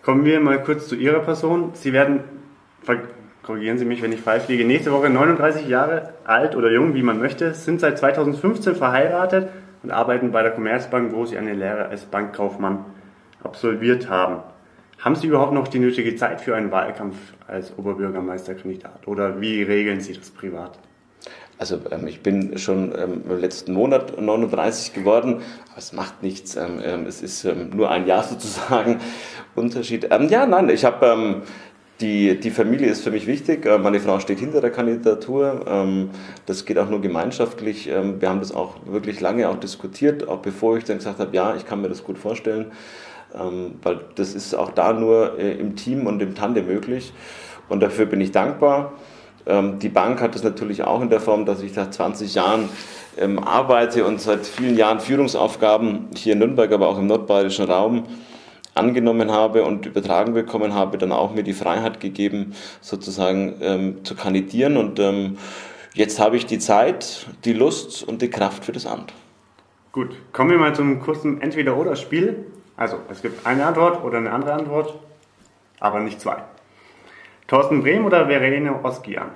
Kommen 0.05 0.25
wir 0.25 0.38
mal 0.40 0.62
kurz 0.62 0.88
zu 0.88 0.95
Ihrer 0.95 1.19
Person. 1.19 1.73
Sie 1.75 1.93
werden, 1.93 2.21
korrigieren 3.43 3.78
Sie 3.78 3.85
mich, 3.85 4.00
wenn 4.00 4.12
ich 4.12 4.21
falsch 4.21 4.47
liege, 4.47 4.64
nächste 4.64 4.93
Woche 4.93 5.11
39 5.11 5.69
Jahre 5.69 6.14
alt 6.25 6.55
oder 6.55 6.71
jung, 6.71 6.95
wie 6.95 7.02
man 7.02 7.19
möchte, 7.19 7.55
sind 7.55 7.81
seit 7.81 7.99
2015 7.99 8.76
verheiratet 8.76 9.49
und 9.83 9.90
arbeiten 9.90 10.31
bei 10.31 10.43
der 10.43 10.52
Commerzbank, 10.52 11.12
wo 11.12 11.26
Sie 11.26 11.37
eine 11.37 11.55
Lehre 11.55 11.87
als 11.87 12.05
Bankkaufmann 12.05 12.85
absolviert 13.43 14.09
haben. 14.09 14.43
Haben 14.99 15.14
Sie 15.14 15.28
überhaupt 15.28 15.52
noch 15.52 15.69
die 15.69 15.78
nötige 15.78 16.17
Zeit 16.17 16.40
für 16.40 16.57
einen 16.57 16.73
Wahlkampf 16.73 17.17
als 17.47 17.73
Oberbürgermeisterkandidat 17.78 19.07
oder 19.07 19.40
wie 19.40 19.62
regeln 19.62 20.00
Sie 20.00 20.12
das 20.12 20.31
privat? 20.31 20.76
Also 21.57 21.78
ähm, 21.93 22.09
ich 22.09 22.21
bin 22.21 22.59
schon 22.59 22.93
ähm, 22.99 23.23
im 23.28 23.38
letzten 23.38 23.75
Monat 23.75 24.21
39 24.21 24.95
geworden, 24.95 25.43
aber 25.71 25.78
es 25.78 25.93
macht 25.93 26.25
nichts. 26.25 26.57
Ähm, 26.57 26.81
ähm 26.83 27.07
es 27.07 27.23
ist 27.23 27.45
ähm, 27.45 27.71
nur 27.75 27.90
ein 27.90 28.07
Jahr 28.07 28.25
sozusagen 28.28 28.99
Unterschied. 29.55 30.09
Ähm, 30.11 30.28
ja, 30.28 30.47
nein, 30.47 30.69
ich 30.69 30.85
habe 30.85 31.43
die, 32.00 32.38
die 32.38 32.50
Familie 32.50 32.88
ist 32.88 33.05
für 33.05 33.12
mich 33.12 33.28
wichtig. 33.28 33.67
Äh, 33.67 33.78
meine 33.78 34.00
Frau 34.00 34.19
steht 34.19 34.40
hinter 34.40 34.61
der 34.61 34.71
Kandidatur. 34.71 36.11
das 36.47 36.64
geht 36.64 36.78
auch 36.78 36.90
nur 36.90 37.00
gemeinschaftlich. 37.00 37.87
wir 37.87 38.28
haben 38.28 38.40
das 38.40 38.52
auch 38.52 38.87
wirklich 38.87 39.21
lange 39.21 39.49
auch 39.49 39.61
diskutiert, 39.61 40.26
auch 40.26 40.38
bevor 40.38 40.76
ich 40.76 40.85
dann 40.85 40.99
gesagt 40.99 41.21
habe, 41.21 41.35
ja, 41.37 41.55
ich 41.55 41.67
kann 41.67 41.81
mir 41.81 41.88
das 41.88 42.02
gut 42.02 42.19
vorstellen. 42.19 42.73
Ähm, 43.35 43.75
weil 43.82 44.00
das 44.14 44.35
ist 44.35 44.54
auch 44.54 44.73
da 44.73 44.92
nur 44.92 45.38
äh, 45.38 45.52
im 45.52 45.76
Team 45.76 46.06
und 46.06 46.20
im 46.23 46.35
Tandem 46.35 46.66
möglich. 46.66 47.12
Und 47.68 47.80
dafür 47.80 48.06
bin 48.06 48.20
ich 48.20 48.32
dankbar. 48.32 48.92
Ähm, 49.47 49.78
die 49.78 49.88
Bank 49.88 50.20
hat 50.20 50.35
das 50.35 50.42
natürlich 50.42 50.85
auch 50.85 51.00
in 51.00 51.11
der 51.11 51.20
Form, 51.20 51.47
dass 51.47 51.62
ich 51.62 51.73
seit 51.73 51.92
20 51.94 52.35
Jahren 52.35 52.68
ähm, 53.18 53.38
arbeite 53.38 54.04
und 54.04 54.20
seit 54.20 54.47
vielen 54.47 54.76
Jahren 54.76 55.00
Führungsaufgaben 55.00 56.08
hier 56.16 56.35
in 56.35 56.38
Nürnberg, 56.38 56.70
aber 56.73 56.88
auch 56.88 56.99
im 56.99 57.06
nordbayerischen 57.06 57.66
Raum 57.66 58.04
angenommen 58.75 59.30
habe 59.30 59.64
und 59.64 59.87
übertragen 59.87 60.35
bekommen 60.35 60.75
habe, 60.75 60.99
dann 60.99 61.12
auch 61.12 61.35
mir 61.35 61.42
die 61.42 61.52
Freiheit 61.52 62.00
gegeben, 62.00 62.54
sozusagen 62.80 63.56
ähm, 63.61 64.04
zu 64.04 64.14
kandidieren. 64.14 64.76
Und 64.76 65.00
ähm, 65.00 65.38
jetzt 65.94 66.20
habe 66.20 66.37
ich 66.37 66.47
die 66.47 66.58
Zeit, 66.58 67.26
die 67.44 67.52
Lust 67.52 68.06
und 68.06 68.23
die 68.23 68.30
Kraft 68.30 68.64
für 68.64 68.73
das 68.73 68.87
Amt. 68.87 69.12
Gut, 69.92 70.11
kommen 70.32 70.50
wir 70.50 70.58
mal 70.58 70.75
zum 70.75 71.00
kurzen 71.00 71.40
Entweder-Oder-Spiel. 71.40 72.44
Also, 72.78 73.00
es 73.11 73.20
gibt 73.23 73.44
eine 73.44 73.66
Antwort 73.66 74.04
oder 74.04 74.18
eine 74.18 74.30
andere 74.30 74.52
Antwort, 74.52 74.94
aber 75.80 75.99
nicht 75.99 76.20
zwei. 76.20 76.37
Thorsten 77.49 77.82
Brehm 77.82 78.06
oder 78.06 78.26
Verene 78.26 78.73
Oskian? 78.85 79.30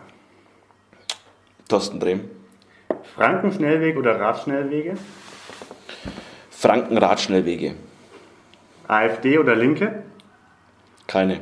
Thorsten 1.69 1.99
Brehm. 1.99 2.31
Frankenschnellweg 3.17 3.97
oder 3.97 4.21
Radschnellwege? 4.21 4.95
Franken-Radschnellwege. 6.51 7.75
AfD 8.87 9.39
oder 9.39 9.57
Linke? 9.57 10.05
Keine. 11.09 11.41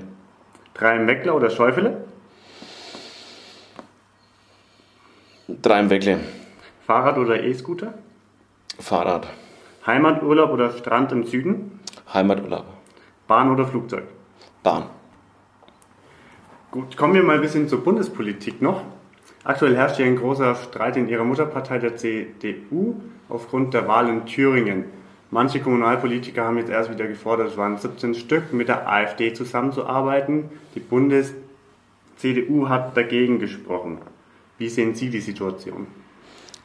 Drei 0.72 1.06
Weckler 1.06 1.34
oder 1.34 1.50
Schäufele? 1.50 2.04
Drei 5.48 5.90
Weckle. 5.90 6.20
Fahrrad 6.86 7.18
oder 7.18 7.42
E-Scooter? 7.42 7.92
Fahrrad. 8.78 9.28
Heimaturlaub 9.86 10.50
oder 10.50 10.70
Strand 10.70 11.12
im 11.12 11.24
Süden? 11.24 11.79
Heimaturlaub. 12.12 12.64
Bahn 13.26 13.50
oder 13.50 13.66
Flugzeug? 13.66 14.04
Bahn. 14.62 14.86
Gut, 16.70 16.96
kommen 16.96 17.14
wir 17.14 17.22
mal 17.22 17.36
ein 17.36 17.40
bisschen 17.40 17.68
zur 17.68 17.82
Bundespolitik 17.82 18.60
noch. 18.60 18.82
Aktuell 19.44 19.76
herrscht 19.76 19.96
hier 19.96 20.06
ein 20.06 20.16
großer 20.16 20.54
Streit 20.54 20.96
in 20.96 21.08
ihrer 21.08 21.24
Mutterpartei 21.24 21.78
der 21.78 21.96
CDU 21.96 22.96
aufgrund 23.28 23.74
der 23.74 23.88
Wahl 23.88 24.08
in 24.08 24.26
Thüringen. 24.26 24.84
Manche 25.30 25.60
Kommunalpolitiker 25.60 26.44
haben 26.44 26.58
jetzt 26.58 26.70
erst 26.70 26.90
wieder 26.90 27.06
gefordert, 27.06 27.48
es 27.48 27.56
waren 27.56 27.78
17 27.78 28.14
Stück, 28.14 28.52
mit 28.52 28.68
der 28.68 28.88
AfD 28.88 29.32
zusammenzuarbeiten. 29.32 30.50
Die 30.74 30.80
Bundes-CDU 30.80 32.68
hat 32.68 32.96
dagegen 32.96 33.38
gesprochen. 33.38 33.98
Wie 34.58 34.68
sehen 34.68 34.94
Sie 34.94 35.08
die 35.08 35.20
Situation? 35.20 35.86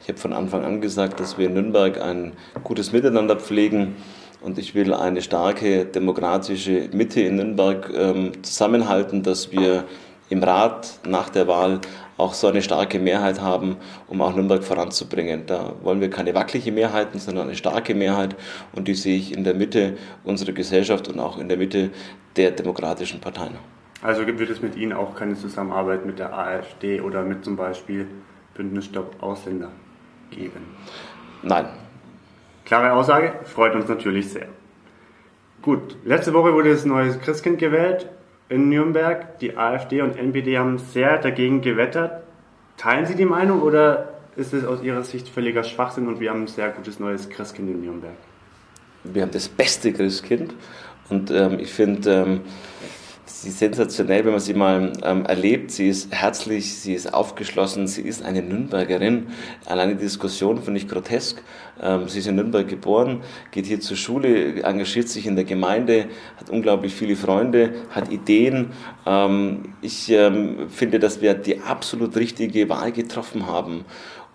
Ich 0.02 0.08
habe 0.08 0.18
von 0.18 0.32
Anfang 0.32 0.64
an 0.64 0.80
gesagt, 0.80 1.18
dass 1.20 1.38
wir 1.38 1.46
in 1.46 1.54
Nürnberg 1.54 2.00
ein 2.00 2.32
gutes 2.62 2.92
Miteinander 2.92 3.36
pflegen 3.36 3.96
und 4.40 4.58
ich 4.58 4.74
will 4.74 4.92
eine 4.94 5.22
starke 5.22 5.84
demokratische 5.84 6.88
Mitte 6.92 7.20
in 7.20 7.36
Nürnberg 7.36 7.90
ähm, 7.94 8.42
zusammenhalten, 8.42 9.22
dass 9.22 9.50
wir 9.52 9.84
im 10.28 10.42
Rat 10.42 10.98
nach 11.06 11.28
der 11.28 11.46
Wahl 11.46 11.80
auch 12.16 12.34
so 12.34 12.46
eine 12.46 12.62
starke 12.62 12.98
Mehrheit 12.98 13.40
haben, 13.40 13.76
um 14.08 14.20
auch 14.22 14.34
Nürnberg 14.34 14.64
voranzubringen. 14.64 15.44
Da 15.46 15.74
wollen 15.82 16.00
wir 16.00 16.10
keine 16.10 16.34
wackelige 16.34 16.72
Mehrheiten, 16.72 17.18
sondern 17.18 17.48
eine 17.48 17.56
starke 17.56 17.94
Mehrheit 17.94 18.34
und 18.72 18.88
die 18.88 18.94
sehe 18.94 19.16
ich 19.16 19.36
in 19.36 19.44
der 19.44 19.54
Mitte 19.54 19.96
unserer 20.24 20.52
Gesellschaft 20.52 21.08
und 21.08 21.20
auch 21.20 21.38
in 21.38 21.48
der 21.48 21.58
Mitte 21.58 21.90
der 22.36 22.52
demokratischen 22.52 23.20
Parteien. 23.20 23.54
Also 24.02 24.26
wird 24.26 24.50
es 24.50 24.62
mit 24.62 24.76
Ihnen 24.76 24.92
auch 24.92 25.14
keine 25.14 25.34
Zusammenarbeit 25.34 26.04
mit 26.06 26.18
der 26.18 26.36
AfD 26.36 27.00
oder 27.00 27.22
mit 27.22 27.44
zum 27.44 27.56
Beispiel 27.56 28.06
Bündnis 28.54 28.86
Stopp 28.86 29.22
Ausländer 29.22 29.70
geben? 30.30 30.60
Nein, 31.42 31.66
Klare 32.66 32.92
Aussage, 32.92 33.32
freut 33.44 33.74
uns 33.76 33.88
natürlich 33.88 34.28
sehr. 34.28 34.48
Gut, 35.62 35.96
letzte 36.04 36.34
Woche 36.34 36.52
wurde 36.52 36.70
das 36.70 36.84
neue 36.84 37.16
Christkind 37.16 37.58
gewählt 37.58 38.08
in 38.48 38.68
Nürnberg. 38.68 39.38
Die 39.38 39.56
AfD 39.56 40.02
und 40.02 40.18
NPD 40.18 40.58
haben 40.58 40.78
sehr 40.78 41.18
dagegen 41.18 41.60
gewettert. 41.60 42.24
Teilen 42.76 43.06
Sie 43.06 43.14
die 43.14 43.24
Meinung 43.24 43.62
oder 43.62 44.08
ist 44.36 44.52
es 44.52 44.64
aus 44.64 44.82
Ihrer 44.82 45.04
Sicht 45.04 45.28
völliger 45.28 45.62
Schwachsinn 45.62 46.08
und 46.08 46.18
wir 46.18 46.30
haben 46.30 46.42
ein 46.42 46.46
sehr 46.48 46.70
gutes 46.70 46.98
neues 46.98 47.28
Christkind 47.30 47.70
in 47.70 47.82
Nürnberg? 47.82 48.16
Wir 49.04 49.22
haben 49.22 49.30
das 49.30 49.48
beste 49.48 49.92
Christkind 49.92 50.52
und 51.08 51.30
ähm, 51.30 51.60
ich 51.60 51.72
finde, 51.72 52.12
ähm, 52.12 52.40
sie 53.26 53.48
ist 53.48 53.58
sensationell, 53.58 54.24
wenn 54.24 54.32
man 54.32 54.40
sie 54.40 54.54
mal 54.54 54.92
ähm, 55.02 55.26
erlebt. 55.26 55.70
Sie 55.70 55.88
ist 55.88 56.12
herzlich, 56.12 56.74
sie 56.74 56.94
ist 56.94 57.12
aufgeschlossen, 57.12 57.86
sie 57.86 58.02
ist 58.02 58.24
eine 58.24 58.42
Nürnbergerin. 58.42 59.26
Alleine 59.66 59.96
die 59.96 60.02
Diskussion 60.02 60.62
finde 60.62 60.80
ich 60.80 60.88
grotesk. 60.88 61.42
Ähm, 61.82 62.08
sie 62.08 62.20
ist 62.20 62.26
in 62.26 62.36
Nürnberg 62.36 62.66
geboren, 62.66 63.22
geht 63.50 63.66
hier 63.66 63.80
zur 63.80 63.96
Schule, 63.96 64.62
engagiert 64.62 65.08
sich 65.08 65.26
in 65.26 65.36
der 65.36 65.44
Gemeinde, 65.44 66.06
hat 66.38 66.48
unglaublich 66.48 66.94
viele 66.94 67.16
Freunde, 67.16 67.74
hat 67.90 68.10
Ideen. 68.10 68.70
Ähm, 69.04 69.74
ich 69.82 70.10
ähm, 70.10 70.68
finde, 70.70 70.98
dass 70.98 71.20
wir 71.20 71.34
die 71.34 71.60
absolut 71.60 72.16
richtige 72.16 72.68
Wahl 72.68 72.92
getroffen 72.92 73.46
haben. 73.46 73.84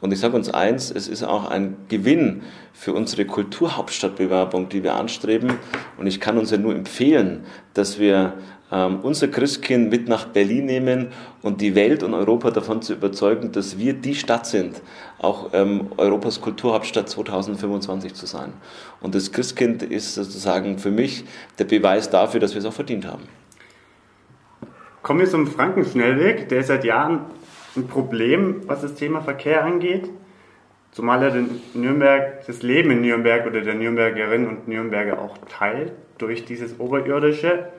Und 0.01 0.11
ich 0.11 0.19
sage 0.19 0.35
uns 0.35 0.49
eins, 0.49 0.89
es 0.89 1.07
ist 1.07 1.23
auch 1.23 1.49
ein 1.49 1.77
Gewinn 1.87 2.41
für 2.73 2.91
unsere 2.93 3.25
Kulturhauptstadtbewerbung, 3.25 4.67
die 4.67 4.83
wir 4.83 4.95
anstreben. 4.95 5.53
Und 5.97 6.07
ich 6.07 6.19
kann 6.19 6.39
uns 6.39 6.49
ja 6.49 6.57
nur 6.57 6.75
empfehlen, 6.75 7.45
dass 7.75 7.99
wir 7.99 8.33
unser 8.71 9.27
Christkind 9.27 9.91
mit 9.91 10.07
nach 10.07 10.27
Berlin 10.27 10.65
nehmen 10.65 11.07
und 11.41 11.59
die 11.59 11.75
Welt 11.75 12.03
und 12.03 12.13
Europa 12.13 12.51
davon 12.51 12.81
zu 12.81 12.93
überzeugen, 12.93 13.51
dass 13.51 13.77
wir 13.77 13.93
die 13.93 14.15
Stadt 14.15 14.45
sind, 14.45 14.81
auch 15.19 15.49
ähm, 15.51 15.87
Europas 15.97 16.39
Kulturhauptstadt 16.39 17.09
2025 17.09 18.13
zu 18.13 18.25
sein. 18.25 18.53
Und 19.01 19.13
das 19.13 19.33
Christkind 19.33 19.83
ist 19.83 20.15
sozusagen 20.15 20.79
für 20.79 20.89
mich 20.89 21.25
der 21.59 21.65
Beweis 21.65 22.09
dafür, 22.09 22.39
dass 22.39 22.53
wir 22.53 22.59
es 22.59 22.65
auch 22.65 22.73
verdient 22.73 23.05
haben. 23.05 23.23
Kommen 25.01 25.19
wir 25.19 25.29
zum 25.29 25.47
Frankenschnellweg. 25.47 26.47
Der 26.47 26.59
ist 26.59 26.67
seit 26.67 26.85
Jahren 26.85 27.25
ein 27.75 27.87
Problem, 27.87 28.61
was 28.67 28.81
das 28.81 28.95
Thema 28.95 29.21
Verkehr 29.21 29.65
angeht. 29.65 30.09
Zumal 30.91 31.23
er 31.23 31.31
den 31.31 31.61
Nürnberg, 31.73 32.45
das 32.47 32.61
Leben 32.61 32.91
in 32.91 33.01
Nürnberg 33.01 33.45
oder 33.47 33.61
der 33.61 33.73
Nürnbergerinnen 33.75 34.47
und 34.47 34.67
Nürnberger 34.69 35.19
auch 35.19 35.37
teilt 35.49 35.91
durch 36.17 36.45
dieses 36.45 36.79
Oberirdische. 36.79 37.69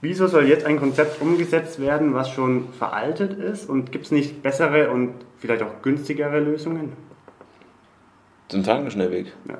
Wieso 0.00 0.28
soll 0.28 0.46
jetzt 0.46 0.64
ein 0.64 0.78
Konzept 0.78 1.20
umgesetzt 1.20 1.80
werden, 1.80 2.14
was 2.14 2.30
schon 2.30 2.72
veraltet 2.72 3.32
ist? 3.38 3.68
Und 3.68 3.90
gibt 3.90 4.04
es 4.04 4.12
nicht 4.12 4.42
bessere 4.42 4.90
und 4.90 5.14
vielleicht 5.38 5.62
auch 5.62 5.82
günstigere 5.82 6.38
Lösungen? 6.38 6.92
Zum 8.48 8.64
Frankenschnellweg? 8.64 9.32
Ja. 9.48 9.58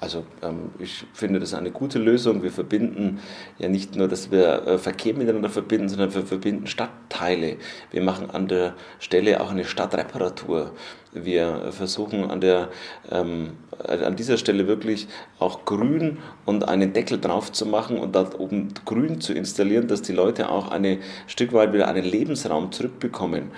Also 0.00 0.24
ähm, 0.42 0.70
ich 0.78 1.04
finde 1.12 1.40
das 1.40 1.54
eine 1.54 1.72
gute 1.72 1.98
Lösung. 1.98 2.42
Wir 2.42 2.52
verbinden 2.52 3.20
ja 3.58 3.68
nicht 3.68 3.96
nur, 3.96 4.06
dass 4.06 4.30
wir 4.30 4.66
äh, 4.66 4.78
Verkehr 4.78 5.14
miteinander 5.14 5.50
verbinden, 5.50 5.88
sondern 5.88 6.14
wir 6.14 6.22
verbinden 6.22 6.68
Stadtteile. 6.68 7.56
Wir 7.90 8.02
machen 8.02 8.30
an 8.30 8.46
der 8.46 8.74
Stelle 9.00 9.40
auch 9.40 9.50
eine 9.50 9.64
Stadtreparatur. 9.64 10.72
Wir 11.12 11.72
versuchen 11.72 12.30
an, 12.30 12.40
der, 12.40 12.68
ähm, 13.10 13.54
an 13.88 14.14
dieser 14.14 14.36
Stelle 14.36 14.68
wirklich 14.68 15.08
auch 15.40 15.64
grün 15.64 16.18
und 16.44 16.68
einen 16.68 16.92
Deckel 16.92 17.18
drauf 17.18 17.50
zu 17.50 17.66
machen 17.66 17.98
und 17.98 18.14
da 18.14 18.30
oben 18.38 18.74
grün 18.84 19.20
zu 19.20 19.32
installieren, 19.32 19.88
dass 19.88 20.02
die 20.02 20.12
Leute 20.12 20.48
auch 20.48 20.70
ein 20.70 20.98
Stück 21.26 21.52
weit 21.52 21.72
wieder 21.72 21.88
einen 21.88 22.04
Lebensraum 22.04 22.70
zurückbekommen. 22.70 23.50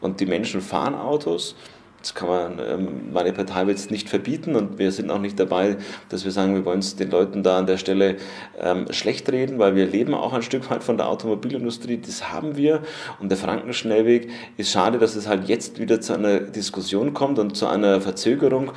Und 0.00 0.20
die 0.20 0.26
Menschen 0.26 0.60
fahren 0.60 0.94
Autos 0.94 1.56
das 2.00 2.14
kann 2.14 2.28
man, 2.28 3.12
meine 3.12 3.32
Partei 3.32 3.66
wird 3.66 3.78
es 3.78 3.90
nicht 3.90 4.08
verbieten 4.08 4.54
und 4.54 4.78
wir 4.78 4.92
sind 4.92 5.10
auch 5.10 5.18
nicht 5.18 5.38
dabei, 5.40 5.76
dass 6.08 6.24
wir 6.24 6.30
sagen, 6.30 6.54
wir 6.54 6.64
wollen 6.64 6.78
es 6.78 6.96
den 6.96 7.10
Leuten 7.10 7.42
da 7.42 7.58
an 7.58 7.66
der 7.66 7.78
Stelle 7.78 8.16
ähm, 8.60 8.86
schlecht 8.90 9.30
reden, 9.30 9.58
weil 9.58 9.74
wir 9.74 9.86
leben 9.86 10.14
auch 10.14 10.32
ein 10.32 10.42
Stück 10.42 10.70
weit 10.70 10.84
von 10.84 10.96
der 10.96 11.08
Automobilindustrie, 11.08 11.98
das 11.98 12.32
haben 12.32 12.56
wir. 12.56 12.82
Und 13.20 13.30
der 13.30 13.38
Frankenschnellweg 13.38 14.30
ist 14.56 14.70
schade, 14.70 14.98
dass 14.98 15.16
es 15.16 15.26
halt 15.26 15.48
jetzt 15.48 15.78
wieder 15.78 16.00
zu 16.00 16.14
einer 16.14 16.40
Diskussion 16.40 17.14
kommt 17.14 17.38
und 17.38 17.56
zu 17.56 17.66
einer 17.66 18.00
Verzögerung, 18.00 18.72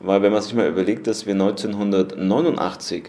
weil 0.00 0.22
wenn 0.22 0.32
man 0.32 0.42
sich 0.42 0.54
mal 0.54 0.68
überlegt, 0.68 1.06
dass 1.06 1.26
wir 1.26 1.32
1989 1.34 3.04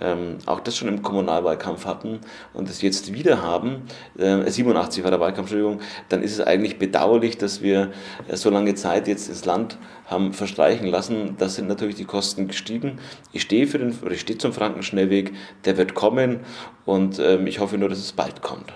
ähm, 0.00 0.38
auch 0.46 0.60
das 0.60 0.76
schon 0.76 0.88
im 0.88 1.02
Kommunalwahlkampf 1.02 1.86
hatten 1.86 2.20
und 2.52 2.68
das 2.68 2.82
jetzt 2.82 3.12
wieder 3.12 3.42
haben, 3.42 3.82
äh, 4.18 4.48
87 4.48 5.04
war 5.04 5.10
der 5.10 5.20
Wahlkampf, 5.20 5.50
Entschuldigung, 5.50 5.80
dann 6.08 6.22
ist 6.22 6.32
es 6.32 6.40
eigentlich 6.40 6.78
bedauerlich, 6.78 7.38
dass 7.38 7.62
wir 7.62 7.92
äh, 8.28 8.36
so 8.36 8.50
lange 8.50 8.74
Zeit 8.74 9.08
jetzt 9.08 9.28
ins 9.28 9.44
Land 9.44 9.78
haben 10.06 10.32
verstreichen 10.32 10.86
lassen. 10.86 11.36
Da 11.38 11.48
sind 11.48 11.68
natürlich 11.68 11.96
die 11.96 12.04
Kosten 12.04 12.48
gestiegen. 12.48 12.98
Ich 13.32 13.42
stehe 13.42 13.66
für 13.66 13.78
den, 13.78 13.96
oder 14.02 14.12
ich 14.12 14.20
stehe 14.20 14.38
zum 14.38 14.52
Frankenschnellweg, 14.52 15.32
der 15.64 15.76
wird 15.76 15.94
kommen 15.94 16.40
und 16.84 17.18
ähm, 17.18 17.46
ich 17.46 17.60
hoffe 17.60 17.78
nur, 17.78 17.88
dass 17.88 17.98
es 17.98 18.12
bald 18.12 18.42
kommt. 18.42 18.72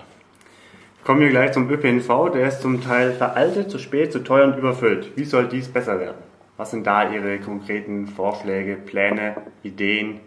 Kommen 1.03 1.21
wir 1.21 1.29
gleich 1.29 1.51
zum 1.51 1.67
ÖPNV, 1.69 2.31
der 2.31 2.47
ist 2.47 2.61
zum 2.61 2.83
Teil 2.83 3.11
veraltet, 3.13 3.71
zu 3.71 3.79
spät, 3.79 4.11
zu 4.11 4.19
teuer 4.19 4.45
und 4.45 4.57
überfüllt. 4.57 5.11
Wie 5.15 5.23
soll 5.23 5.47
dies 5.47 5.67
besser 5.67 5.99
werden? 5.99 6.17
Was 6.57 6.69
sind 6.69 6.85
da 6.85 7.11
Ihre 7.11 7.39
konkreten 7.39 8.05
Vorschläge, 8.05 8.75
Pläne, 8.75 9.37
Ideen? 9.63 10.19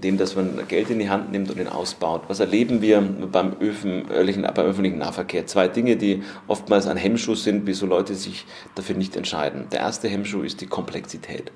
Indem 0.00 0.16
dass 0.16 0.34
man 0.34 0.66
Geld 0.66 0.88
in 0.88 0.98
die 0.98 1.10
Hand 1.10 1.30
nimmt 1.30 1.50
und 1.50 1.60
ihn 1.60 1.68
ausbaut. 1.68 2.22
Was 2.28 2.40
erleben 2.40 2.80
wir 2.80 3.02
beim 3.02 3.52
öffentlichen, 3.60 4.42
beim 4.42 4.64
öffentlichen 4.64 4.96
Nahverkehr? 4.96 5.46
Zwei 5.46 5.68
Dinge, 5.68 5.96
die 5.96 6.22
oftmals 6.48 6.86
ein 6.86 6.96
Hemmschuh 6.96 7.34
sind, 7.34 7.66
wieso 7.66 7.84
Leute 7.84 8.14
sich 8.14 8.46
dafür 8.74 8.96
nicht 8.96 9.14
entscheiden. 9.14 9.66
Der 9.72 9.80
erste 9.80 10.08
Hemmschuh 10.08 10.40
ist 10.40 10.62
die 10.62 10.66
Komplexität. 10.66 11.52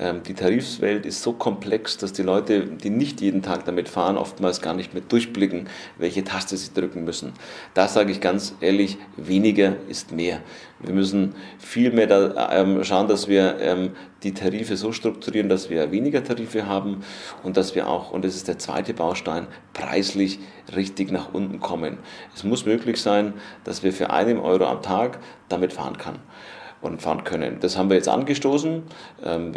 Ähm, 0.00 0.22
die 0.22 0.32
Tarifswelt 0.32 1.04
ist 1.04 1.22
so 1.22 1.34
komplex, 1.34 1.98
dass 1.98 2.14
die 2.14 2.22
Leute, 2.22 2.64
die 2.64 2.88
nicht 2.88 3.20
jeden 3.20 3.42
Tag 3.42 3.66
damit 3.66 3.88
fahren, 3.88 4.16
oftmals 4.16 4.62
gar 4.62 4.72
nicht 4.72 4.94
mehr 4.94 5.02
durchblicken, 5.06 5.68
welche 5.98 6.24
Taste 6.24 6.56
sie 6.56 6.72
drücken 6.72 7.04
müssen. 7.04 7.34
Da 7.74 7.86
sage 7.86 8.10
ich 8.10 8.22
ganz 8.22 8.54
ehrlich, 8.62 8.96
weniger 9.18 9.76
ist 9.88 10.10
mehr. 10.12 10.40
Wir 10.78 10.94
müssen 10.94 11.34
viel 11.58 11.92
mehr 11.92 12.06
da, 12.06 12.50
ähm, 12.50 12.82
schauen, 12.82 13.08
dass 13.08 13.28
wir 13.28 13.58
ähm, 13.60 13.90
die 14.22 14.32
Tarife 14.32 14.78
so 14.78 14.92
strukturieren, 14.92 15.50
dass 15.50 15.68
wir 15.68 15.92
weniger 15.92 16.24
Tarife 16.24 16.66
haben 16.66 17.04
und 17.42 17.58
dass 17.58 17.74
wir 17.74 17.86
auch, 17.86 18.10
und 18.10 18.24
das 18.24 18.36
ist 18.36 18.48
der 18.48 18.58
zweite 18.58 18.94
Baustein, 18.94 19.48
preislich 19.74 20.38
richtig 20.74 21.12
nach 21.12 21.34
unten 21.34 21.60
kommen. 21.60 21.98
Es 22.34 22.42
muss 22.42 22.64
möglich 22.64 23.02
sein, 23.02 23.34
dass 23.64 23.82
wir 23.82 23.92
für 23.92 24.08
einen 24.08 24.38
Euro 24.38 24.64
am 24.64 24.80
Tag 24.80 25.18
damit 25.50 25.74
fahren 25.74 25.98
kann 25.98 26.20
und 26.80 27.02
fahren 27.02 27.24
können. 27.24 27.58
Das 27.60 27.76
haben 27.76 27.90
wir 27.90 27.96
jetzt 27.96 28.08
angestoßen. 28.08 28.82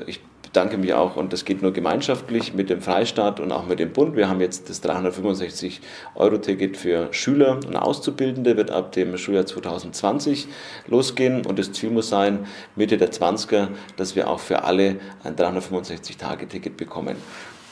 Ich 0.08 0.20
bedanke 0.54 0.78
mich 0.78 0.94
auch, 0.94 1.16
und 1.16 1.34
das 1.34 1.46
geht 1.46 1.64
nur 1.64 1.74
gemeinschaftlich 1.74 2.54
mit 2.54 2.70
dem 2.70 2.80
Freistaat 2.80 3.40
und 3.40 3.52
auch 3.52 3.66
mit 3.66 3.80
dem 3.80 3.92
Bund. 3.92 4.16
Wir 4.16 4.30
haben 4.30 4.40
jetzt 4.40 4.70
das 4.70 4.84
365-Euro-Ticket 4.84 6.78
für 6.78 7.12
Schüler 7.12 7.60
und 7.66 7.76
Auszubildende, 7.76 8.56
wird 8.56 8.70
ab 8.70 8.92
dem 8.92 9.18
Schuljahr 9.18 9.48
2020 9.48 10.48
losgehen. 10.86 11.44
Und 11.48 11.58
das 11.58 11.72
Ziel 11.72 11.90
muss 11.90 12.10
sein, 12.10 12.46
Mitte 12.76 13.00
der 13.00 13.12
20er, 13.12 13.70
dass 13.98 14.16
wir 14.16 14.30
auch 14.30 14.40
für 14.40 14.64
alle 14.64 14.98
ein 15.24 15.36
365-Tage-Ticket 15.36 16.78
bekommen. 16.78 17.16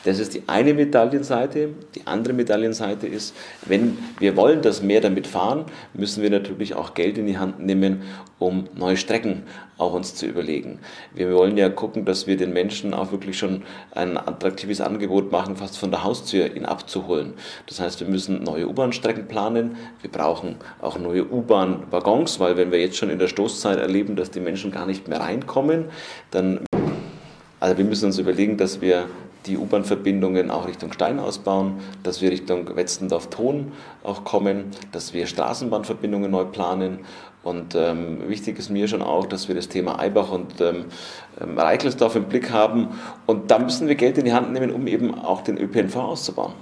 Das 0.03 0.17
ist 0.17 0.33
die 0.33 0.43
eine 0.47 0.73
Medaillenseite. 0.73 1.69
Die 1.95 2.07
andere 2.07 2.33
Medaillenseite 2.33 3.07
ist, 3.07 3.35
wenn 3.65 3.97
wir 4.19 4.35
wollen, 4.35 4.61
dass 4.61 4.81
mehr 4.81 5.01
damit 5.01 5.27
fahren, 5.27 5.65
müssen 5.93 6.23
wir 6.23 6.29
natürlich 6.29 6.73
auch 6.73 6.93
Geld 6.95 7.17
in 7.17 7.27
die 7.27 7.37
Hand 7.37 7.59
nehmen, 7.59 8.01
um 8.39 8.67
neue 8.75 8.97
Strecken 8.97 9.43
auch 9.77 9.93
uns 9.93 10.15
zu 10.15 10.25
überlegen. 10.25 10.79
Wir 11.13 11.31
wollen 11.33 11.57
ja 11.57 11.69
gucken, 11.69 12.05
dass 12.05 12.25
wir 12.25 12.37
den 12.37 12.53
Menschen 12.53 12.93
auch 12.93 13.11
wirklich 13.11 13.37
schon 13.37 13.63
ein 13.91 14.17
attraktives 14.17 14.81
Angebot 14.81 15.31
machen, 15.31 15.55
fast 15.55 15.77
von 15.77 15.91
der 15.91 16.03
Haustür 16.03 16.55
ihn 16.55 16.65
abzuholen. 16.65 17.33
Das 17.67 17.79
heißt, 17.79 17.99
wir 17.99 18.07
müssen 18.07 18.43
neue 18.43 18.67
U-Bahn-Strecken 18.67 19.27
planen. 19.27 19.77
Wir 20.01 20.11
brauchen 20.11 20.55
auch 20.81 20.97
neue 20.97 21.31
U-Bahn-Waggons, 21.31 22.39
weil 22.39 22.57
wenn 22.57 22.71
wir 22.71 22.79
jetzt 22.79 22.97
schon 22.97 23.11
in 23.11 23.19
der 23.19 23.27
Stoßzeit 23.27 23.77
erleben, 23.77 24.15
dass 24.15 24.31
die 24.31 24.39
Menschen 24.39 24.71
gar 24.71 24.87
nicht 24.87 25.07
mehr 25.07 25.19
reinkommen, 25.19 25.85
dann 26.31 26.61
also 27.59 27.77
wir 27.77 27.85
müssen 27.85 28.05
uns 28.05 28.17
überlegen, 28.17 28.57
dass 28.57 28.81
wir 28.81 29.05
die 29.45 29.57
U-Bahn-Verbindungen 29.57 30.51
auch 30.51 30.67
Richtung 30.67 30.93
Stein 30.93 31.19
ausbauen, 31.19 31.79
dass 32.03 32.21
wir 32.21 32.31
Richtung 32.31 32.75
Wetzendorf-Ton 32.75 33.71
auch 34.03 34.23
kommen, 34.23 34.71
dass 34.91 35.13
wir 35.13 35.27
Straßenbahnverbindungen 35.27 36.29
neu 36.29 36.45
planen. 36.45 36.99
Und 37.43 37.73
ähm, 37.73 38.29
wichtig 38.29 38.59
ist 38.59 38.69
mir 38.69 38.87
schon 38.87 39.01
auch, 39.01 39.25
dass 39.25 39.47
wir 39.47 39.55
das 39.55 39.67
Thema 39.67 39.99
Eibach 39.99 40.31
und 40.31 40.61
ähm, 40.61 40.85
ähm, 41.41 41.57
Reichelsdorf 41.57 42.15
im 42.15 42.25
Blick 42.25 42.51
haben. 42.51 42.89
Und 43.25 43.49
da 43.49 43.57
müssen 43.57 43.87
wir 43.87 43.95
Geld 43.95 44.17
in 44.19 44.25
die 44.25 44.33
Hand 44.33 44.51
nehmen, 44.53 44.71
um 44.71 44.85
eben 44.85 45.15
auch 45.15 45.41
den 45.41 45.57
ÖPNV 45.57 45.95
auszubauen. 45.95 46.53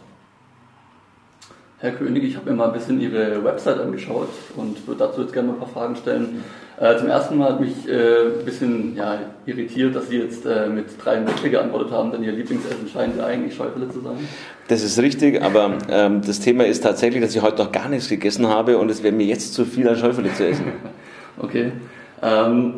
Herr 1.81 1.91
König, 1.91 2.25
ich 2.25 2.35
habe 2.35 2.49
mir 2.49 2.57
mal 2.57 2.67
ein 2.67 2.73
bisschen 2.73 2.99
Ihre 2.99 3.41
Website 3.41 3.79
angeschaut 3.79 4.27
und 4.57 4.85
würde 4.85 4.99
dazu 4.99 5.21
jetzt 5.21 5.31
gerne 5.31 5.47
mal 5.47 5.53
ein 5.53 5.59
paar 5.59 5.69
Fragen 5.69 5.95
stellen. 5.95 6.43
Äh, 6.77 6.97
zum 6.97 7.07
ersten 7.07 7.37
Mal 7.37 7.53
hat 7.53 7.61
mich 7.61 7.87
äh, 7.87 8.37
ein 8.37 8.43
bisschen 8.43 8.97
ja, 8.97 9.17
irritiert, 9.45 9.95
dass 9.95 10.09
Sie 10.09 10.17
jetzt 10.17 10.45
äh, 10.45 10.67
mit 10.67 10.87
drei 11.01 11.25
Wörter 11.25 11.47
geantwortet 11.47 11.93
haben, 11.93 12.11
denn 12.11 12.21
Ihr 12.21 12.33
Lieblingsessen 12.33 12.85
scheint 12.91 13.15
ja 13.17 13.27
eigentlich 13.27 13.55
Schäufele 13.55 13.87
zu 13.87 14.01
sein. 14.01 14.17
Das 14.67 14.83
ist 14.83 14.99
richtig, 14.99 15.41
aber 15.41 15.77
ähm, 15.89 16.21
das 16.21 16.41
Thema 16.41 16.65
ist 16.65 16.83
tatsächlich, 16.83 17.23
dass 17.23 17.33
ich 17.33 17.41
heute 17.41 17.63
noch 17.63 17.71
gar 17.71 17.87
nichts 17.87 18.09
gegessen 18.09 18.49
habe 18.49 18.77
und 18.77 18.91
es 18.91 19.01
wäre 19.01 19.15
mir 19.15 19.27
jetzt 19.27 19.53
zu 19.53 19.63
viel 19.63 19.87
an 19.87 19.95
Schäufele 19.95 20.33
zu 20.33 20.47
essen. 20.47 20.65
okay. 21.37 21.71
Ähm, 22.21 22.73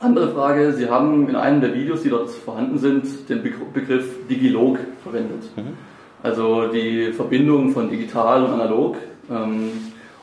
andere 0.00 0.32
Frage, 0.32 0.72
Sie 0.72 0.88
haben 0.88 1.28
in 1.28 1.36
einem 1.36 1.60
der 1.60 1.74
Videos, 1.74 2.02
die 2.02 2.08
dort 2.08 2.30
vorhanden 2.30 2.78
sind, 2.78 3.28
den 3.28 3.42
Begriff 3.42 4.06
Digilog 4.30 4.78
verwendet. 5.02 5.42
Mhm. 5.54 5.87
Also 6.22 6.68
die 6.68 7.12
Verbindung 7.12 7.70
von 7.70 7.88
digital 7.90 8.42
und 8.44 8.52
analog. 8.52 8.96
Ähm, 9.30 9.70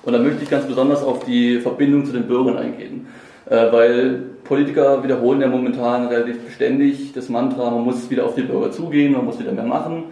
und 0.04 0.14
da 0.14 0.20
möchte 0.20 0.44
ich 0.44 0.50
ganz 0.50 0.66
besonders 0.66 1.04
auf 1.04 1.26
die 1.26 1.60
Verbindung 1.60 2.06
zu 2.06 2.14
den 2.14 2.28
Bürgern 2.28 2.58
eingehen. 2.58 3.08
Äh, 3.50 3.72
weil 3.72 4.24
Politiker 4.44 5.04
wiederholen 5.04 5.42
ja 5.42 5.48
momentan 5.48 6.08
relativ 6.08 6.46
beständig 6.46 7.14
das 7.14 7.30
Mantra, 7.30 7.70
man 7.70 7.84
muss 7.84 8.10
wieder 8.10 8.26
auf 8.26 8.36
die 8.36 8.44
Bürger 8.44 8.72
zugehen, 8.72 9.14
man 9.14 9.26
muss 9.26 9.40
wieder 9.40 9.52
mehr 9.52 9.66
machen. 9.66 10.06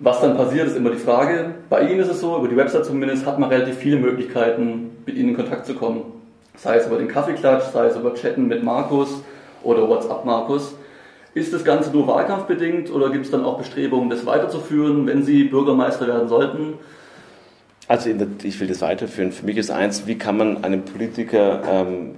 Was 0.00 0.20
dann 0.20 0.36
passiert, 0.36 0.66
ist 0.66 0.76
immer 0.76 0.90
die 0.90 0.98
Frage. 0.98 1.54
Bei 1.70 1.88
Ihnen 1.88 2.00
ist 2.00 2.10
es 2.10 2.20
so, 2.20 2.36
über 2.36 2.48
die 2.48 2.56
Website 2.56 2.84
zumindest 2.84 3.26
hat 3.26 3.38
man 3.38 3.48
relativ 3.48 3.76
viele 3.76 3.96
Möglichkeiten, 3.96 4.90
mit 5.06 5.16
Ihnen 5.16 5.30
in 5.30 5.36
Kontakt 5.36 5.66
zu 5.66 5.74
kommen. 5.74 6.02
Sei 6.56 6.76
es 6.76 6.86
über 6.86 6.98
den 6.98 7.08
Kaffeeklatsch, 7.08 7.72
sei 7.72 7.86
es 7.86 7.96
über 7.96 8.14
Chatten 8.14 8.48
mit 8.48 8.62
Markus 8.64 9.22
oder 9.62 9.88
WhatsApp 9.88 10.24
Markus. 10.24 10.74
Ist 11.34 11.52
das 11.52 11.64
Ganze 11.64 11.90
nur 11.90 12.06
wahlkampfbedingt 12.06 12.92
oder 12.92 13.10
gibt 13.10 13.24
es 13.24 13.30
dann 13.30 13.44
auch 13.44 13.58
Bestrebungen, 13.58 14.08
das 14.08 14.24
weiterzuführen, 14.24 15.06
wenn 15.06 15.24
Sie 15.24 15.44
Bürgermeister 15.44 16.06
werden 16.06 16.28
sollten? 16.28 16.74
Also 17.88 18.10
ich 18.42 18.60
will 18.60 18.68
das 18.68 18.80
weiterführen. 18.80 19.32
Für 19.32 19.44
mich 19.44 19.56
ist 19.56 19.70
eins, 19.70 20.06
wie 20.06 20.16
kann 20.16 20.36
man 20.36 20.64
einem 20.64 20.82
Politiker 20.82 21.62
ähm, 21.68 22.12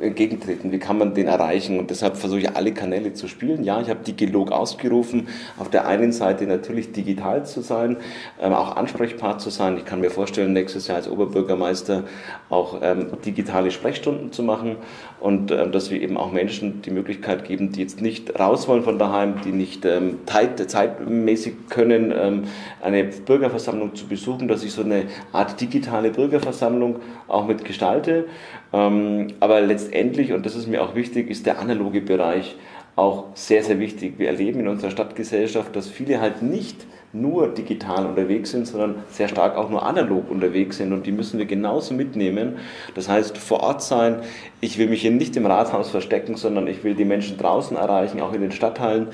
entgegentreten? 0.00 0.72
Wie 0.72 0.78
kann 0.78 0.98
man 0.98 1.14
den 1.14 1.26
erreichen? 1.26 1.78
Und 1.78 1.90
deshalb 1.90 2.16
versuche 2.16 2.40
ich 2.40 2.56
alle 2.56 2.72
Kanäle 2.72 3.12
zu 3.12 3.28
spielen. 3.28 3.64
Ja, 3.64 3.80
ich 3.80 3.90
habe 3.90 4.00
Digilog 4.04 4.52
ausgerufen. 4.52 5.28
Auf 5.58 5.70
der 5.70 5.86
einen 5.86 6.12
Seite 6.12 6.46
natürlich 6.46 6.92
digital 6.92 7.44
zu 7.46 7.60
sein, 7.60 7.96
ähm, 8.40 8.52
auch 8.52 8.76
ansprechbar 8.76 9.38
zu 9.38 9.50
sein. 9.50 9.76
Ich 9.76 9.84
kann 9.84 10.00
mir 10.00 10.10
vorstellen, 10.10 10.52
nächstes 10.52 10.88
Jahr 10.88 10.96
als 10.96 11.08
Oberbürgermeister 11.08 12.04
auch 12.48 12.80
ähm, 12.82 13.08
digitale 13.24 13.70
Sprechstunden 13.70 14.32
zu 14.32 14.42
machen 14.42 14.76
und 15.20 15.50
ähm, 15.50 15.72
dass 15.72 15.90
wir 15.90 16.00
eben 16.00 16.16
auch 16.16 16.30
Menschen 16.30 16.82
die 16.82 16.90
Möglichkeit 16.90 17.44
geben, 17.44 17.72
die 17.72 17.80
jetzt 17.80 18.00
nicht 18.00 18.38
raus 18.38 18.68
wollen 18.68 18.82
von 18.82 18.98
daheim, 18.98 19.40
die 19.44 19.52
nicht 19.52 19.84
ähm, 19.84 20.18
zeit, 20.26 20.70
zeitmäßig 20.70 21.68
können, 21.68 22.12
ähm, 22.16 22.44
eine 22.82 23.04
Bürgerversammlung 23.04 23.94
zu 23.94 24.06
besuchen, 24.06 24.48
dass 24.48 24.62
ich 24.62 24.72
so 24.72 24.82
eine 24.82 25.04
Art 25.32 25.60
digitale 25.60 26.10
Bürgerversammlung 26.10 26.96
auch 27.28 27.46
mit 27.46 27.64
gestalte. 27.64 28.26
Ähm, 28.72 29.28
aber 29.40 29.60
letztendlich, 29.60 30.32
und 30.32 30.44
das 30.46 30.56
ist 30.56 30.66
mir 30.66 30.82
auch 30.82 30.94
wichtig, 30.94 31.30
ist 31.30 31.46
der 31.46 31.58
analoge 31.58 32.00
Bereich 32.00 32.56
auch 32.96 33.26
sehr, 33.34 33.62
sehr 33.62 33.78
wichtig. 33.78 34.14
Wir 34.18 34.28
erleben 34.28 34.60
in 34.60 34.68
unserer 34.68 34.90
Stadtgesellschaft, 34.90 35.76
dass 35.76 35.88
viele 35.88 36.20
halt 36.20 36.42
nicht 36.42 36.86
nur 37.12 37.48
digital 37.48 38.06
unterwegs 38.06 38.50
sind, 38.50 38.66
sondern 38.66 38.96
sehr 39.10 39.28
stark 39.28 39.56
auch 39.56 39.70
nur 39.70 39.84
analog 39.84 40.30
unterwegs 40.30 40.78
sind 40.78 40.92
und 40.92 41.06
die 41.06 41.12
müssen 41.12 41.38
wir 41.38 41.46
genauso 41.46 41.94
mitnehmen. 41.94 42.56
Das 42.94 43.08
heißt, 43.08 43.38
vor 43.38 43.60
Ort 43.60 43.82
sein, 43.82 44.20
ich 44.60 44.78
will 44.78 44.88
mich 44.88 45.02
hier 45.02 45.10
nicht 45.10 45.36
im 45.36 45.46
Rathaus 45.46 45.90
verstecken, 45.90 46.36
sondern 46.36 46.66
ich 46.66 46.84
will 46.84 46.94
die 46.94 47.04
Menschen 47.04 47.38
draußen 47.38 47.76
erreichen, 47.76 48.20
auch 48.20 48.32
in 48.32 48.40
den 48.40 48.52
Stadtteilen. 48.52 49.08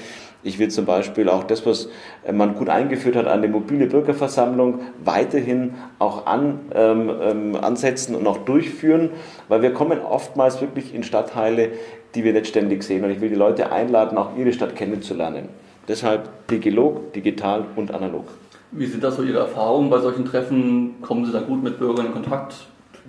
Ich 0.45 0.59
will 0.59 0.69
zum 0.69 0.87
Beispiel 0.87 1.29
auch 1.29 1.45
das, 1.45 1.65
was 1.67 1.89
man 2.31 2.55
gut 2.57 2.69
eingeführt 2.69 3.15
hat, 3.15 3.27
eine 3.27 3.47
mobile 3.47 3.87
Bürgerversammlung 3.87 4.81
weiterhin 5.05 5.75
auch 6.01 6.27
an, 6.27 6.61
ähm, 6.75 7.11
ähm, 7.23 7.57
ansetzen 7.57 8.17
und 8.17 8.27
auch 8.27 8.39
durchführen, 8.39 9.11
weil 9.49 9.63
wir 9.63 9.73
kommen 9.73 10.01
oftmals 10.01 10.61
wirklich 10.61 10.95
in 10.95 11.05
Stadtteile, 11.05 11.71
die 12.15 12.25
wir 12.25 12.33
nicht 12.33 12.49
ständig 12.49 12.83
sehen. 12.83 13.05
Und 13.05 13.11
ich 13.11 13.21
will 13.21 13.29
die 13.29 13.37
Leute 13.37 13.71
einladen, 13.71 14.19
auch 14.19 14.37
ihre 14.37 14.53
Stadt 14.53 14.75
kennenzulernen. 14.75 15.49
Deshalb 15.87 16.29
Digilog, 16.49 17.13
digital 17.13 17.65
und 17.77 17.93
analog. 17.93 18.25
Wie 18.71 18.87
sind 18.87 19.05
das 19.05 19.17
so 19.17 19.23
Ihre 19.23 19.41
Erfahrungen 19.41 19.91
bei 19.91 19.99
solchen 20.01 20.25
Treffen? 20.25 21.03
Kommen 21.03 21.27
Sie 21.27 21.33
da 21.33 21.41
gut 21.41 21.63
mit 21.63 21.79
Bürgern 21.79 22.07
in 22.07 22.13
Kontakt? 22.13 22.55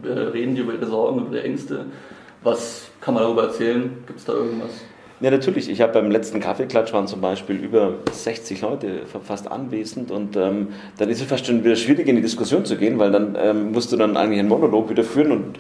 Äh, 0.04 0.10
reden 0.10 0.56
die 0.56 0.62
über 0.62 0.74
ihre 0.74 0.86
Sorgen, 0.86 1.22
über 1.22 1.36
ihre 1.36 1.44
Ängste? 1.44 1.86
Was 2.44 2.90
kann 3.00 3.14
man 3.14 3.24
darüber 3.24 3.44
erzählen? 3.44 4.04
Gibt 4.06 4.20
es 4.20 4.26
da 4.26 4.34
irgendwas? 4.34 4.72
Ja, 5.20 5.32
natürlich. 5.32 5.70
Ich 5.70 5.80
habe 5.80 5.94
beim 5.94 6.12
letzten 6.12 6.40
Kaffeeklatsch 6.40 6.92
waren 6.92 7.08
zum 7.08 7.22
Beispiel 7.22 7.56
über 7.56 8.00
60 8.12 8.62
Leute 8.62 9.04
fast 9.24 9.50
anwesend 9.50 10.12
und 10.12 10.36
ähm, 10.36 10.70
dann 10.98 11.10
ist 11.10 11.22
es 11.22 11.28
fast 11.28 11.46
schon 11.46 11.64
wieder 11.64 11.76
schwierig 11.76 12.08
in 12.08 12.16
die 12.18 12.22
Diskussion 12.22 12.66
zu 12.66 12.76
gehen, 12.78 13.00
weil 13.00 13.12
dann 13.12 13.38
ähm, 13.40 13.72
musst 13.72 13.92
du 13.92 13.96
dann 13.96 14.18
eigentlich 14.18 14.40
einen 14.40 14.50
Monolog 14.50 14.90
wieder 14.90 15.04
führen 15.04 15.32
und 15.32 15.60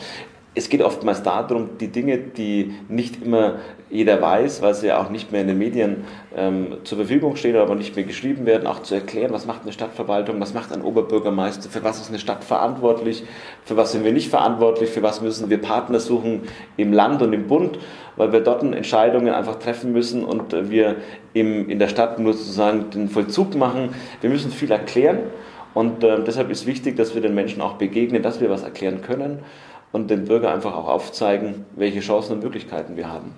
es 0.55 0.69
geht 0.69 0.81
oftmals 0.81 1.23
darum, 1.23 1.77
die 1.79 1.87
Dinge, 1.87 2.17
die 2.17 2.75
nicht 2.87 3.23
immer 3.23 3.55
jeder 3.89 4.21
weiß, 4.21 4.61
weil 4.61 4.73
sie 4.75 4.87
ja 4.87 5.01
auch 5.01 5.09
nicht 5.09 5.31
mehr 5.31 5.41
in 5.41 5.47
den 5.47 5.57
Medien 5.57 6.03
ähm, 6.35 6.77
zur 6.83 6.99
Verfügung 6.99 7.35
stehen, 7.35 7.55
aber 7.55 7.73
nicht 7.75 7.95
mehr 7.95 8.05
geschrieben 8.05 8.45
werden, 8.45 8.67
auch 8.67 8.83
zu 8.83 8.93
erklären, 8.93 9.33
was 9.33 9.45
macht 9.47 9.63
eine 9.63 9.71
Stadtverwaltung, 9.71 10.39
was 10.39 10.53
macht 10.53 10.71
ein 10.71 10.81
Oberbürgermeister, 10.81 11.69
für 11.69 11.83
was 11.83 11.99
ist 12.01 12.09
eine 12.09 12.19
Stadt 12.19 12.43
verantwortlich, 12.43 13.23
für 13.65 13.77
was 13.77 13.91
sind 13.91 14.03
wir 14.03 14.11
nicht 14.11 14.29
verantwortlich, 14.29 14.89
für 14.89 15.01
was 15.01 15.21
müssen 15.21 15.49
wir 15.49 15.59
Partner 15.59 15.99
suchen 15.99 16.41
im 16.77 16.93
Land 16.93 17.21
und 17.23 17.33
im 17.33 17.47
Bund, 17.47 17.79
weil 18.15 18.31
wir 18.31 18.41
dort 18.41 18.63
Entscheidungen 18.63 19.33
einfach 19.33 19.55
treffen 19.55 19.91
müssen 19.91 20.23
und 20.23 20.53
wir 20.69 20.97
im, 21.33 21.67
in 21.67 21.79
der 21.79 21.87
Stadt 21.87 22.19
nur 22.19 22.33
sozusagen 22.33 22.91
den 22.91 23.09
Vollzug 23.09 23.55
machen. 23.55 23.89
Wir 24.21 24.29
müssen 24.29 24.51
viel 24.51 24.71
erklären 24.71 25.19
und 25.73 26.03
äh, 26.03 26.23
deshalb 26.23 26.51
ist 26.51 26.67
wichtig, 26.67 26.95
dass 26.95 27.15
wir 27.15 27.21
den 27.21 27.33
Menschen 27.33 27.61
auch 27.61 27.73
begegnen, 27.73 28.21
dass 28.21 28.39
wir 28.39 28.51
was 28.51 28.61
erklären 28.61 29.01
können 29.01 29.39
und 29.93 30.09
dem 30.09 30.25
Bürger 30.25 30.53
einfach 30.53 30.75
auch 30.75 30.89
aufzeigen, 30.89 31.65
welche 31.77 32.01
Chancen 32.01 32.33
und 32.33 32.43
Möglichkeiten 32.43 32.97
wir 32.97 33.09
haben. 33.09 33.31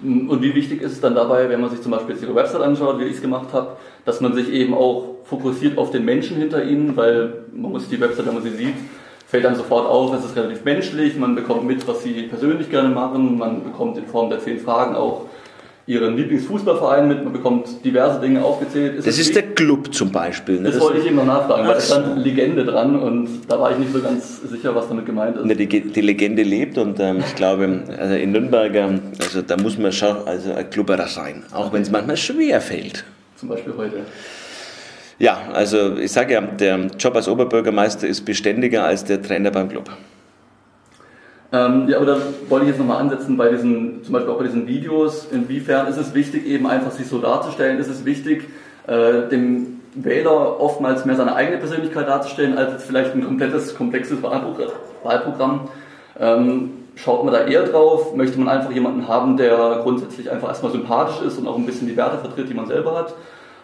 Und 0.00 0.40
wie 0.42 0.54
wichtig 0.54 0.80
ist 0.80 0.92
es 0.92 1.00
dann 1.00 1.16
dabei, 1.16 1.48
wenn 1.48 1.60
man 1.60 1.70
sich 1.70 1.82
zum 1.82 1.90
Beispiel 1.90 2.16
Ihre 2.22 2.34
Website 2.34 2.62
anschaut, 2.62 3.00
wie 3.00 3.04
ich 3.04 3.16
es 3.16 3.20
gemacht 3.20 3.48
habe, 3.52 3.76
dass 4.04 4.20
man 4.20 4.32
sich 4.32 4.48
eben 4.48 4.72
auch 4.72 5.16
fokussiert 5.24 5.76
auf 5.76 5.90
den 5.90 6.04
Menschen 6.04 6.36
hinter 6.36 6.64
Ihnen, 6.64 6.96
weil 6.96 7.42
man 7.52 7.72
muss 7.72 7.88
die 7.88 8.00
Website, 8.00 8.26
wenn 8.26 8.34
man 8.34 8.44
sie 8.44 8.50
sieht, 8.50 8.76
fällt 9.26 9.44
dann 9.44 9.56
sofort 9.56 9.86
auf, 9.88 10.14
es 10.14 10.24
ist 10.24 10.36
relativ 10.36 10.64
menschlich, 10.64 11.16
man 11.16 11.34
bekommt 11.34 11.64
mit, 11.64 11.86
was 11.88 12.04
Sie 12.04 12.22
persönlich 12.22 12.70
gerne 12.70 12.90
machen, 12.90 13.36
man 13.36 13.64
bekommt 13.64 13.98
in 13.98 14.06
Form 14.06 14.30
der 14.30 14.38
zehn 14.38 14.60
Fragen 14.60 14.94
auch 14.94 15.26
ihren 15.88 16.18
Lieblingsfußballverein 16.18 17.08
mit, 17.08 17.24
man 17.24 17.32
bekommt 17.32 17.82
diverse 17.82 18.20
Dinge 18.20 18.44
aufgezählt. 18.44 18.96
Ist 18.96 19.06
das 19.06 19.18
ist 19.18 19.34
der 19.34 19.54
Club 19.54 19.94
zum 19.94 20.12
Beispiel. 20.12 20.56
Ne? 20.56 20.64
Das, 20.64 20.74
das 20.74 20.84
wollte 20.84 20.98
ich 20.98 21.06
eben 21.06 21.16
noch 21.16 21.24
nachfragen, 21.24 21.66
weil 21.66 21.76
da 21.76 21.80
stand 21.80 22.18
Legende 22.18 22.62
dran 22.66 22.94
und 23.00 23.28
da 23.48 23.58
war 23.58 23.72
ich 23.72 23.78
nicht 23.78 23.94
so 23.94 24.02
ganz 24.02 24.42
sicher, 24.42 24.74
was 24.74 24.86
damit 24.88 25.06
gemeint 25.06 25.38
ist. 25.38 25.46
Ne, 25.46 25.56
die, 25.56 25.66
die, 25.66 26.00
Legende 26.02 26.42
lebt 26.42 26.76
und 26.76 27.00
ähm, 27.00 27.20
ich 27.26 27.34
glaube, 27.34 27.84
also 27.98 28.14
in 28.14 28.32
Nürnberg, 28.32 28.74
ähm, 28.74 29.00
also 29.18 29.40
da 29.40 29.56
muss 29.56 29.78
man 29.78 29.90
schon 29.90 30.14
also 30.26 30.52
ein 30.52 30.68
Klubberer 30.68 31.08
sein, 31.08 31.42
auch 31.52 31.72
wenn 31.72 31.80
es 31.80 31.90
manchmal 31.90 32.18
schwer 32.18 32.60
fällt. 32.60 33.04
Zum 33.36 33.48
Beispiel 33.48 33.72
heute. 33.74 33.96
Ja, 35.18 35.40
also 35.54 35.96
ich 35.96 36.12
sage 36.12 36.34
ja, 36.34 36.42
der 36.42 36.86
Job 36.98 37.16
als 37.16 37.28
Oberbürgermeister 37.28 38.06
ist 38.06 38.26
beständiger 38.26 38.84
als 38.84 39.04
der 39.04 39.22
Trainer 39.22 39.50
beim 39.50 39.70
Club. 39.70 39.90
Ähm, 41.50 41.88
ja, 41.88 41.96
aber 41.96 42.06
da 42.06 42.16
wollte 42.48 42.66
ich 42.66 42.70
jetzt 42.72 42.78
nochmal 42.78 43.00
ansetzen 43.00 43.36
bei 43.38 43.48
diesen, 43.48 44.04
zum 44.04 44.12
Beispiel 44.12 44.32
auch 44.32 44.38
bei 44.38 44.44
diesen 44.44 44.66
Videos. 44.66 45.28
Inwiefern 45.32 45.86
ist 45.86 45.96
es 45.96 46.14
wichtig, 46.14 46.46
eben 46.46 46.66
einfach 46.66 46.90
sich 46.90 47.08
so 47.08 47.18
darzustellen? 47.18 47.78
Ist 47.78 47.88
es 47.88 48.04
wichtig, 48.04 48.48
äh, 48.86 49.28
dem 49.28 49.80
Wähler 49.94 50.60
oftmals 50.60 51.06
mehr 51.06 51.16
seine 51.16 51.34
eigene 51.34 51.56
Persönlichkeit 51.56 52.06
darzustellen, 52.06 52.58
als 52.58 52.84
vielleicht 52.84 53.14
ein 53.14 53.24
komplettes, 53.24 53.74
komplexes 53.74 54.22
Wahlprogramm? 54.22 55.68
Ähm, 56.20 56.70
schaut 56.96 57.24
man 57.24 57.32
da 57.32 57.46
eher 57.46 57.62
drauf? 57.62 58.14
Möchte 58.14 58.38
man 58.38 58.48
einfach 58.48 58.70
jemanden 58.70 59.08
haben, 59.08 59.38
der 59.38 59.80
grundsätzlich 59.82 60.30
einfach 60.30 60.48
erstmal 60.48 60.72
sympathisch 60.72 61.22
ist 61.26 61.38
und 61.38 61.48
auch 61.48 61.56
ein 61.56 61.64
bisschen 61.64 61.88
die 61.88 61.96
Werte 61.96 62.18
vertritt, 62.18 62.50
die 62.50 62.54
man 62.54 62.66
selber 62.66 62.94
hat? 62.94 63.14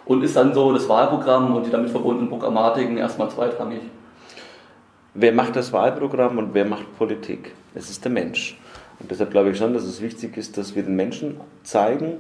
Und 0.07 0.25
ist 0.25 0.37
dann 0.37 0.55
so 0.55 0.73
das 0.73 0.89
Wahlprogramm 0.89 1.55
und 1.55 1.67
die 1.67 1.71
damit 1.71 1.91
verbundenen 1.91 2.31
Programmatiken 2.31 2.97
erstmal 2.97 3.29
zweitrangig? 3.31 3.81
Wer 5.17 5.33
macht 5.33 5.55
das 5.55 5.73
Wahlprogramm 5.73 6.39
und 6.39 6.55
wer 6.55 6.65
macht 6.65 6.99
Politik? 6.99 7.53
Es 7.73 7.89
ist 7.89 8.05
der 8.05 8.11
Mensch. 8.11 8.59
Und 8.99 9.13
deshalb 9.13 9.31
glaube 9.31 9.51
ich 9.51 9.59
schon, 9.59 9.73
dass 9.73 9.85
es 9.85 10.01
wichtig 10.01 10.37
ist, 10.37 10.59
dass 10.59 10.75
wir 10.75 10.83
den 10.83 10.97
Menschen 10.97 11.37
zeigen, 11.63 12.15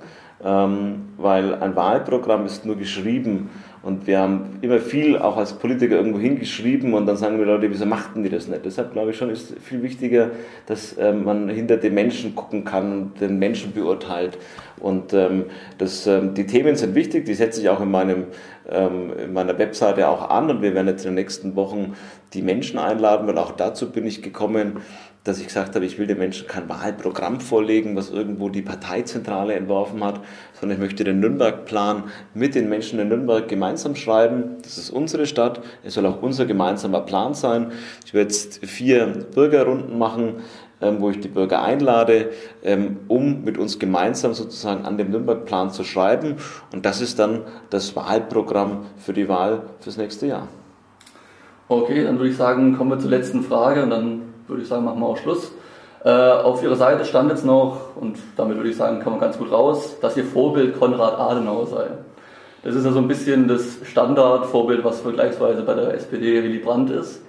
ähm, 0.44 1.08
weil 1.16 1.56
ein 1.56 1.74
Wahlprogramm 1.74 2.46
ist 2.46 2.64
nur 2.64 2.76
geschrieben 2.76 3.50
und 3.84 4.06
wir 4.06 4.18
haben 4.18 4.58
immer 4.62 4.78
viel 4.78 5.18
auch 5.18 5.36
als 5.36 5.52
Politiker 5.52 5.96
irgendwo 5.96 6.18
hingeschrieben 6.18 6.94
und 6.94 7.04
dann 7.04 7.18
sagen 7.18 7.38
wir 7.38 7.44
Leute, 7.44 7.70
wieso 7.70 7.84
machten 7.84 8.22
die 8.22 8.30
das 8.30 8.48
nicht? 8.48 8.64
Deshalb 8.64 8.92
glaube 8.92 9.10
ich 9.10 9.16
schon, 9.18 9.28
ist 9.28 9.58
viel 9.60 9.82
wichtiger, 9.82 10.30
dass 10.66 10.96
ähm, 10.98 11.24
man 11.24 11.50
hinter 11.50 11.76
den 11.76 11.92
Menschen 11.92 12.34
gucken 12.34 12.64
kann 12.64 12.92
und 12.92 13.20
den 13.20 13.38
Menschen 13.38 13.72
beurteilt. 13.72 14.38
Und 14.80 15.12
ähm, 15.12 15.44
das, 15.76 16.06
ähm, 16.06 16.32
die 16.32 16.46
Themen 16.46 16.76
sind 16.76 16.94
wichtig, 16.94 17.26
die 17.26 17.34
setze 17.34 17.60
ich 17.60 17.68
auch 17.68 17.80
in, 17.82 17.90
meinem, 17.90 18.24
ähm, 18.70 19.12
in 19.22 19.32
meiner 19.34 19.58
Webseite 19.58 20.08
auch 20.08 20.30
an 20.30 20.48
und 20.48 20.62
wir 20.62 20.74
werden 20.74 20.88
jetzt 20.88 21.04
in 21.04 21.10
den 21.10 21.16
nächsten 21.16 21.54
Wochen 21.54 21.92
die 22.32 22.40
Menschen 22.40 22.78
einladen, 22.78 23.26
weil 23.26 23.36
auch 23.36 23.52
dazu 23.52 23.92
bin 23.92 24.06
ich 24.06 24.22
gekommen, 24.22 24.80
dass 25.24 25.40
ich 25.40 25.46
gesagt 25.46 25.74
habe, 25.74 25.86
ich 25.86 25.98
will 25.98 26.06
den 26.06 26.18
Menschen 26.18 26.46
kein 26.46 26.68
Wahlprogramm 26.68 27.40
vorlegen, 27.40 27.96
was 27.96 28.10
irgendwo 28.10 28.50
die 28.50 28.60
Parteizentrale 28.60 29.54
entworfen 29.54 30.04
hat, 30.04 30.20
sondern 30.64 30.78
ich 30.78 30.82
möchte 30.82 31.04
den 31.04 31.20
Nürnberg-Plan 31.20 32.04
mit 32.32 32.54
den 32.54 32.70
Menschen 32.70 32.98
in 32.98 33.08
Nürnberg 33.08 33.46
gemeinsam 33.46 33.96
schreiben. 33.96 34.56
Das 34.62 34.78
ist 34.78 34.88
unsere 34.88 35.26
Stadt, 35.26 35.60
es 35.82 35.92
soll 35.92 36.06
auch 36.06 36.22
unser 36.22 36.46
gemeinsamer 36.46 37.02
Plan 37.02 37.34
sein. 37.34 37.72
Ich 38.06 38.14
werde 38.14 38.32
jetzt 38.32 38.64
vier 38.64 39.26
Bürgerrunden 39.34 39.98
machen, 39.98 40.36
ähm, 40.80 41.02
wo 41.02 41.10
ich 41.10 41.20
die 41.20 41.28
Bürger 41.28 41.60
einlade, 41.60 42.30
ähm, 42.62 43.00
um 43.08 43.44
mit 43.44 43.58
uns 43.58 43.78
gemeinsam 43.78 44.32
sozusagen 44.32 44.86
an 44.86 44.96
dem 44.96 45.10
Nürnberg-Plan 45.10 45.68
zu 45.68 45.84
schreiben. 45.84 46.36
Und 46.72 46.86
das 46.86 47.02
ist 47.02 47.18
dann 47.18 47.42
das 47.68 47.94
Wahlprogramm 47.94 48.86
für 48.96 49.12
die 49.12 49.28
Wahl 49.28 49.64
fürs 49.80 49.98
nächste 49.98 50.28
Jahr. 50.28 50.48
Okay, 51.68 52.04
dann 52.04 52.16
würde 52.16 52.30
ich 52.30 52.38
sagen, 52.38 52.78
kommen 52.78 52.88
wir 52.88 52.98
zur 52.98 53.10
letzten 53.10 53.42
Frage 53.42 53.82
und 53.82 53.90
dann 53.90 54.22
würde 54.48 54.62
ich 54.62 54.68
sagen, 54.68 54.86
machen 54.86 55.00
wir 55.00 55.08
auch 55.08 55.18
Schluss. 55.18 55.52
Äh, 56.04 56.10
auf 56.10 56.62
Ihrer 56.62 56.76
Seite 56.76 57.06
stand 57.06 57.30
jetzt 57.30 57.46
noch, 57.46 57.96
und 57.96 58.18
damit 58.36 58.58
würde 58.58 58.68
ich 58.68 58.76
sagen, 58.76 59.00
kann 59.00 59.12
man 59.12 59.20
ganz 59.20 59.38
gut 59.38 59.50
raus, 59.50 59.96
dass 60.02 60.16
Ihr 60.18 60.24
Vorbild 60.24 60.78
Konrad 60.78 61.18
Adenauer 61.18 61.66
sei. 61.66 61.86
Das 62.62 62.74
ist 62.74 62.84
ja 62.84 62.92
so 62.92 62.98
ein 62.98 63.08
bisschen 63.08 63.48
das 63.48 63.78
Standardvorbild, 63.84 64.84
was 64.84 65.00
vergleichsweise 65.00 65.62
bei 65.62 65.74
der 65.74 65.94
SPD 65.94 66.42
Willy 66.42 66.58
Brandt 66.58 66.90
ist. 66.90 67.22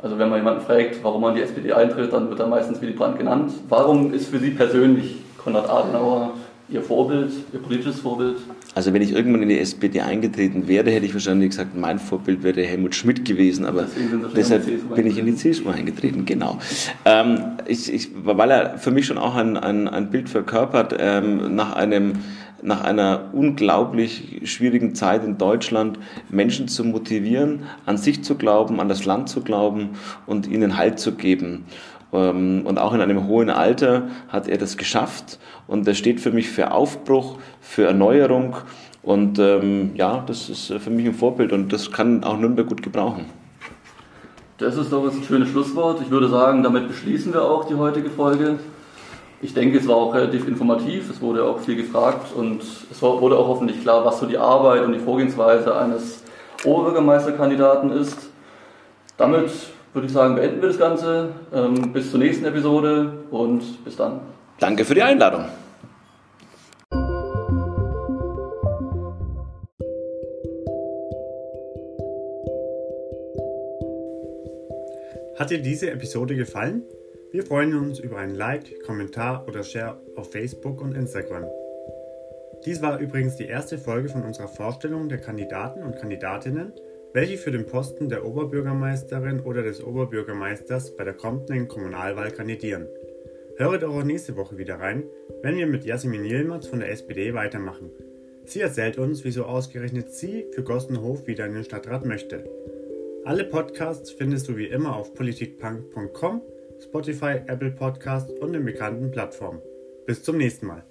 Also 0.00 0.18
wenn 0.18 0.28
man 0.28 0.38
jemanden 0.38 0.60
fragt, 0.60 1.02
warum 1.02 1.22
man 1.22 1.34
die 1.34 1.42
SPD 1.42 1.72
eintritt, 1.72 2.12
dann 2.12 2.28
wird 2.28 2.38
er 2.38 2.46
meistens 2.46 2.80
Willy 2.80 2.92
Brandt 2.92 3.18
genannt. 3.18 3.52
Warum 3.68 4.12
ist 4.12 4.28
für 4.28 4.38
Sie 4.38 4.50
persönlich 4.50 5.22
Konrad 5.38 5.68
Adenauer 5.68 6.32
Ihr 6.68 6.82
Vorbild, 6.82 7.30
Ihr 7.52 7.60
politisches 7.60 8.00
Vorbild? 8.00 8.36
Also 8.74 8.92
wenn 8.92 9.00
ich 9.00 9.12
irgendwann 9.12 9.42
in 9.42 9.48
die 9.48 9.58
SPD 9.58 10.00
eingetreten 10.00 10.66
wäre, 10.66 10.90
hätte 10.90 11.06
ich 11.06 11.14
wahrscheinlich 11.14 11.50
gesagt, 11.50 11.76
mein 11.76 11.98
Vorbild 11.98 12.42
wäre 12.42 12.62
Helmut 12.62 12.94
Schmidt 12.94 13.24
gewesen, 13.24 13.64
aber 13.64 13.86
deshalb 14.34 14.66
bin 14.94 15.06
ich 15.06 15.16
in 15.18 15.26
die 15.26 15.36
CSU 15.36 15.68
eingetreten, 15.68 16.24
genau. 16.24 16.58
Ähm, 17.04 17.38
ich, 17.66 17.92
ich, 17.92 18.10
weil 18.24 18.50
er 18.50 18.78
für 18.78 18.90
mich 18.90 19.06
schon 19.06 19.18
auch 19.18 19.36
ein, 19.36 19.56
ein, 19.56 19.86
ein 19.86 20.10
Bild 20.10 20.28
verkörpert, 20.28 20.96
ähm, 20.98 21.54
nach 21.54 21.74
einem 21.74 22.14
nach 22.62 22.82
einer 22.82 23.30
unglaublich 23.32 24.40
schwierigen 24.44 24.94
Zeit 24.94 25.22
in 25.24 25.38
Deutschland 25.38 25.98
Menschen 26.30 26.68
zu 26.68 26.84
motivieren, 26.84 27.64
an 27.84 27.98
sich 27.98 28.24
zu 28.24 28.34
glauben, 28.34 28.80
an 28.80 28.88
das 28.88 29.04
Land 29.04 29.28
zu 29.28 29.42
glauben 29.42 29.90
und 30.26 30.48
ihnen 30.48 30.76
Halt 30.76 30.98
zu 30.98 31.12
geben. 31.12 31.66
Ähm, 32.12 32.62
und 32.64 32.78
auch 32.78 32.92
in 32.94 33.00
einem 33.00 33.26
hohen 33.26 33.50
Alter 33.50 34.08
hat 34.28 34.48
er 34.48 34.58
das 34.58 34.76
geschafft. 34.76 35.38
Und 35.68 35.86
das 35.86 35.98
steht 35.98 36.20
für 36.20 36.30
mich 36.30 36.48
für 36.48 36.70
Aufbruch, 36.70 37.38
für 37.60 37.86
Erneuerung. 37.86 38.56
Und 39.02 39.38
ähm, 39.38 39.92
ja, 39.94 40.24
das 40.26 40.48
ist 40.48 40.72
für 40.72 40.90
mich 40.90 41.06
ein 41.06 41.14
Vorbild 41.14 41.52
und 41.52 41.72
das 41.72 41.90
kann 41.90 42.24
auch 42.24 42.36
Nürnberg 42.38 42.68
gut 42.68 42.82
gebrauchen. 42.82 43.26
Das 44.58 44.76
ist 44.76 44.90
doch 44.90 45.04
ein 45.04 45.22
schönes 45.22 45.50
Schlusswort. 45.50 46.00
Ich 46.00 46.10
würde 46.10 46.28
sagen, 46.28 46.62
damit 46.62 46.88
beschließen 46.88 47.32
wir 47.32 47.44
auch 47.44 47.64
die 47.64 47.74
heutige 47.74 48.08
Folge. 48.10 48.58
Ich 49.42 49.52
denke, 49.52 49.78
es 49.78 49.86
war 49.86 49.96
auch 49.96 50.14
relativ 50.14 50.48
informativ, 50.48 51.10
es 51.10 51.20
wurde 51.20 51.44
auch 51.44 51.60
viel 51.60 51.76
gefragt 51.76 52.34
und 52.34 52.62
es 52.62 53.02
wurde 53.02 53.36
auch 53.36 53.48
hoffentlich 53.48 53.82
klar, 53.82 54.02
was 54.04 54.18
so 54.18 54.26
die 54.26 54.38
Arbeit 54.38 54.82
und 54.82 54.92
die 54.92 54.98
Vorgehensweise 54.98 55.76
eines 55.76 56.22
Oberbürgermeisterkandidaten 56.64 57.90
ist. 57.90 58.30
Damit 59.18 59.50
würde 59.92 60.06
ich 60.06 60.12
sagen, 60.12 60.36
beenden 60.36 60.62
wir 60.62 60.68
das 60.68 60.78
Ganze. 60.78 61.28
Ähm, 61.54 61.92
bis 61.92 62.10
zur 62.10 62.18
nächsten 62.18 62.46
Episode 62.46 63.12
und 63.30 63.84
bis 63.84 63.96
dann. 63.96 64.20
Danke 64.58 64.84
für 64.84 64.94
die 64.94 65.02
Einladung. 65.02 65.44
Hat 75.38 75.50
dir 75.50 75.60
diese 75.60 75.90
Episode 75.90 76.34
gefallen? 76.34 76.82
Wir 77.32 77.44
freuen 77.44 77.74
uns 77.76 77.98
über 77.98 78.16
ein 78.16 78.34
Like, 78.34 78.82
Kommentar 78.84 79.46
oder 79.46 79.62
Share 79.62 80.00
auf 80.16 80.32
Facebook 80.32 80.80
und 80.80 80.94
Instagram. 80.94 81.44
Dies 82.64 82.80
war 82.80 82.98
übrigens 82.98 83.36
die 83.36 83.44
erste 83.44 83.76
Folge 83.76 84.08
von 84.08 84.22
unserer 84.22 84.48
Vorstellung 84.48 85.10
der 85.10 85.18
Kandidaten 85.18 85.82
und 85.82 85.96
Kandidatinnen 85.96 86.72
welche 87.16 87.38
für 87.38 87.50
den 87.50 87.64
Posten 87.64 88.10
der 88.10 88.26
Oberbürgermeisterin 88.26 89.40
oder 89.40 89.62
des 89.62 89.82
Oberbürgermeisters 89.82 90.96
bei 90.96 91.04
der 91.04 91.14
kommenden 91.14 91.66
Kommunalwahl 91.66 92.30
kandidieren. 92.30 92.88
Höre 93.58 93.78
doch 93.78 93.94
auch 93.94 94.04
nächste 94.04 94.36
Woche 94.36 94.58
wieder 94.58 94.80
rein, 94.80 95.04
wenn 95.42 95.56
wir 95.56 95.66
mit 95.66 95.84
Jasmin 95.84 96.24
Yilmaz 96.24 96.66
von 96.66 96.80
der 96.80 96.90
SPD 96.90 97.32
weitermachen. 97.32 97.90
Sie 98.44 98.60
erzählt 98.60 98.98
uns, 98.98 99.24
wieso 99.24 99.44
ausgerechnet 99.44 100.12
sie 100.12 100.46
für 100.52 100.62
Gossenhof 100.62 101.26
wieder 101.26 101.46
in 101.46 101.54
den 101.54 101.64
Stadtrat 101.64 102.04
möchte. 102.04 102.44
Alle 103.24 103.44
Podcasts 103.44 104.10
findest 104.10 104.48
du 104.48 104.56
wie 104.56 104.66
immer 104.66 104.94
auf 104.94 105.14
politikpunk.com, 105.14 106.42
Spotify, 106.80 107.40
Apple 107.46 107.70
Podcasts 107.70 108.30
und 108.40 108.52
den 108.52 108.64
bekannten 108.64 109.10
Plattformen. 109.10 109.62
Bis 110.06 110.22
zum 110.22 110.36
nächsten 110.36 110.66
Mal. 110.66 110.84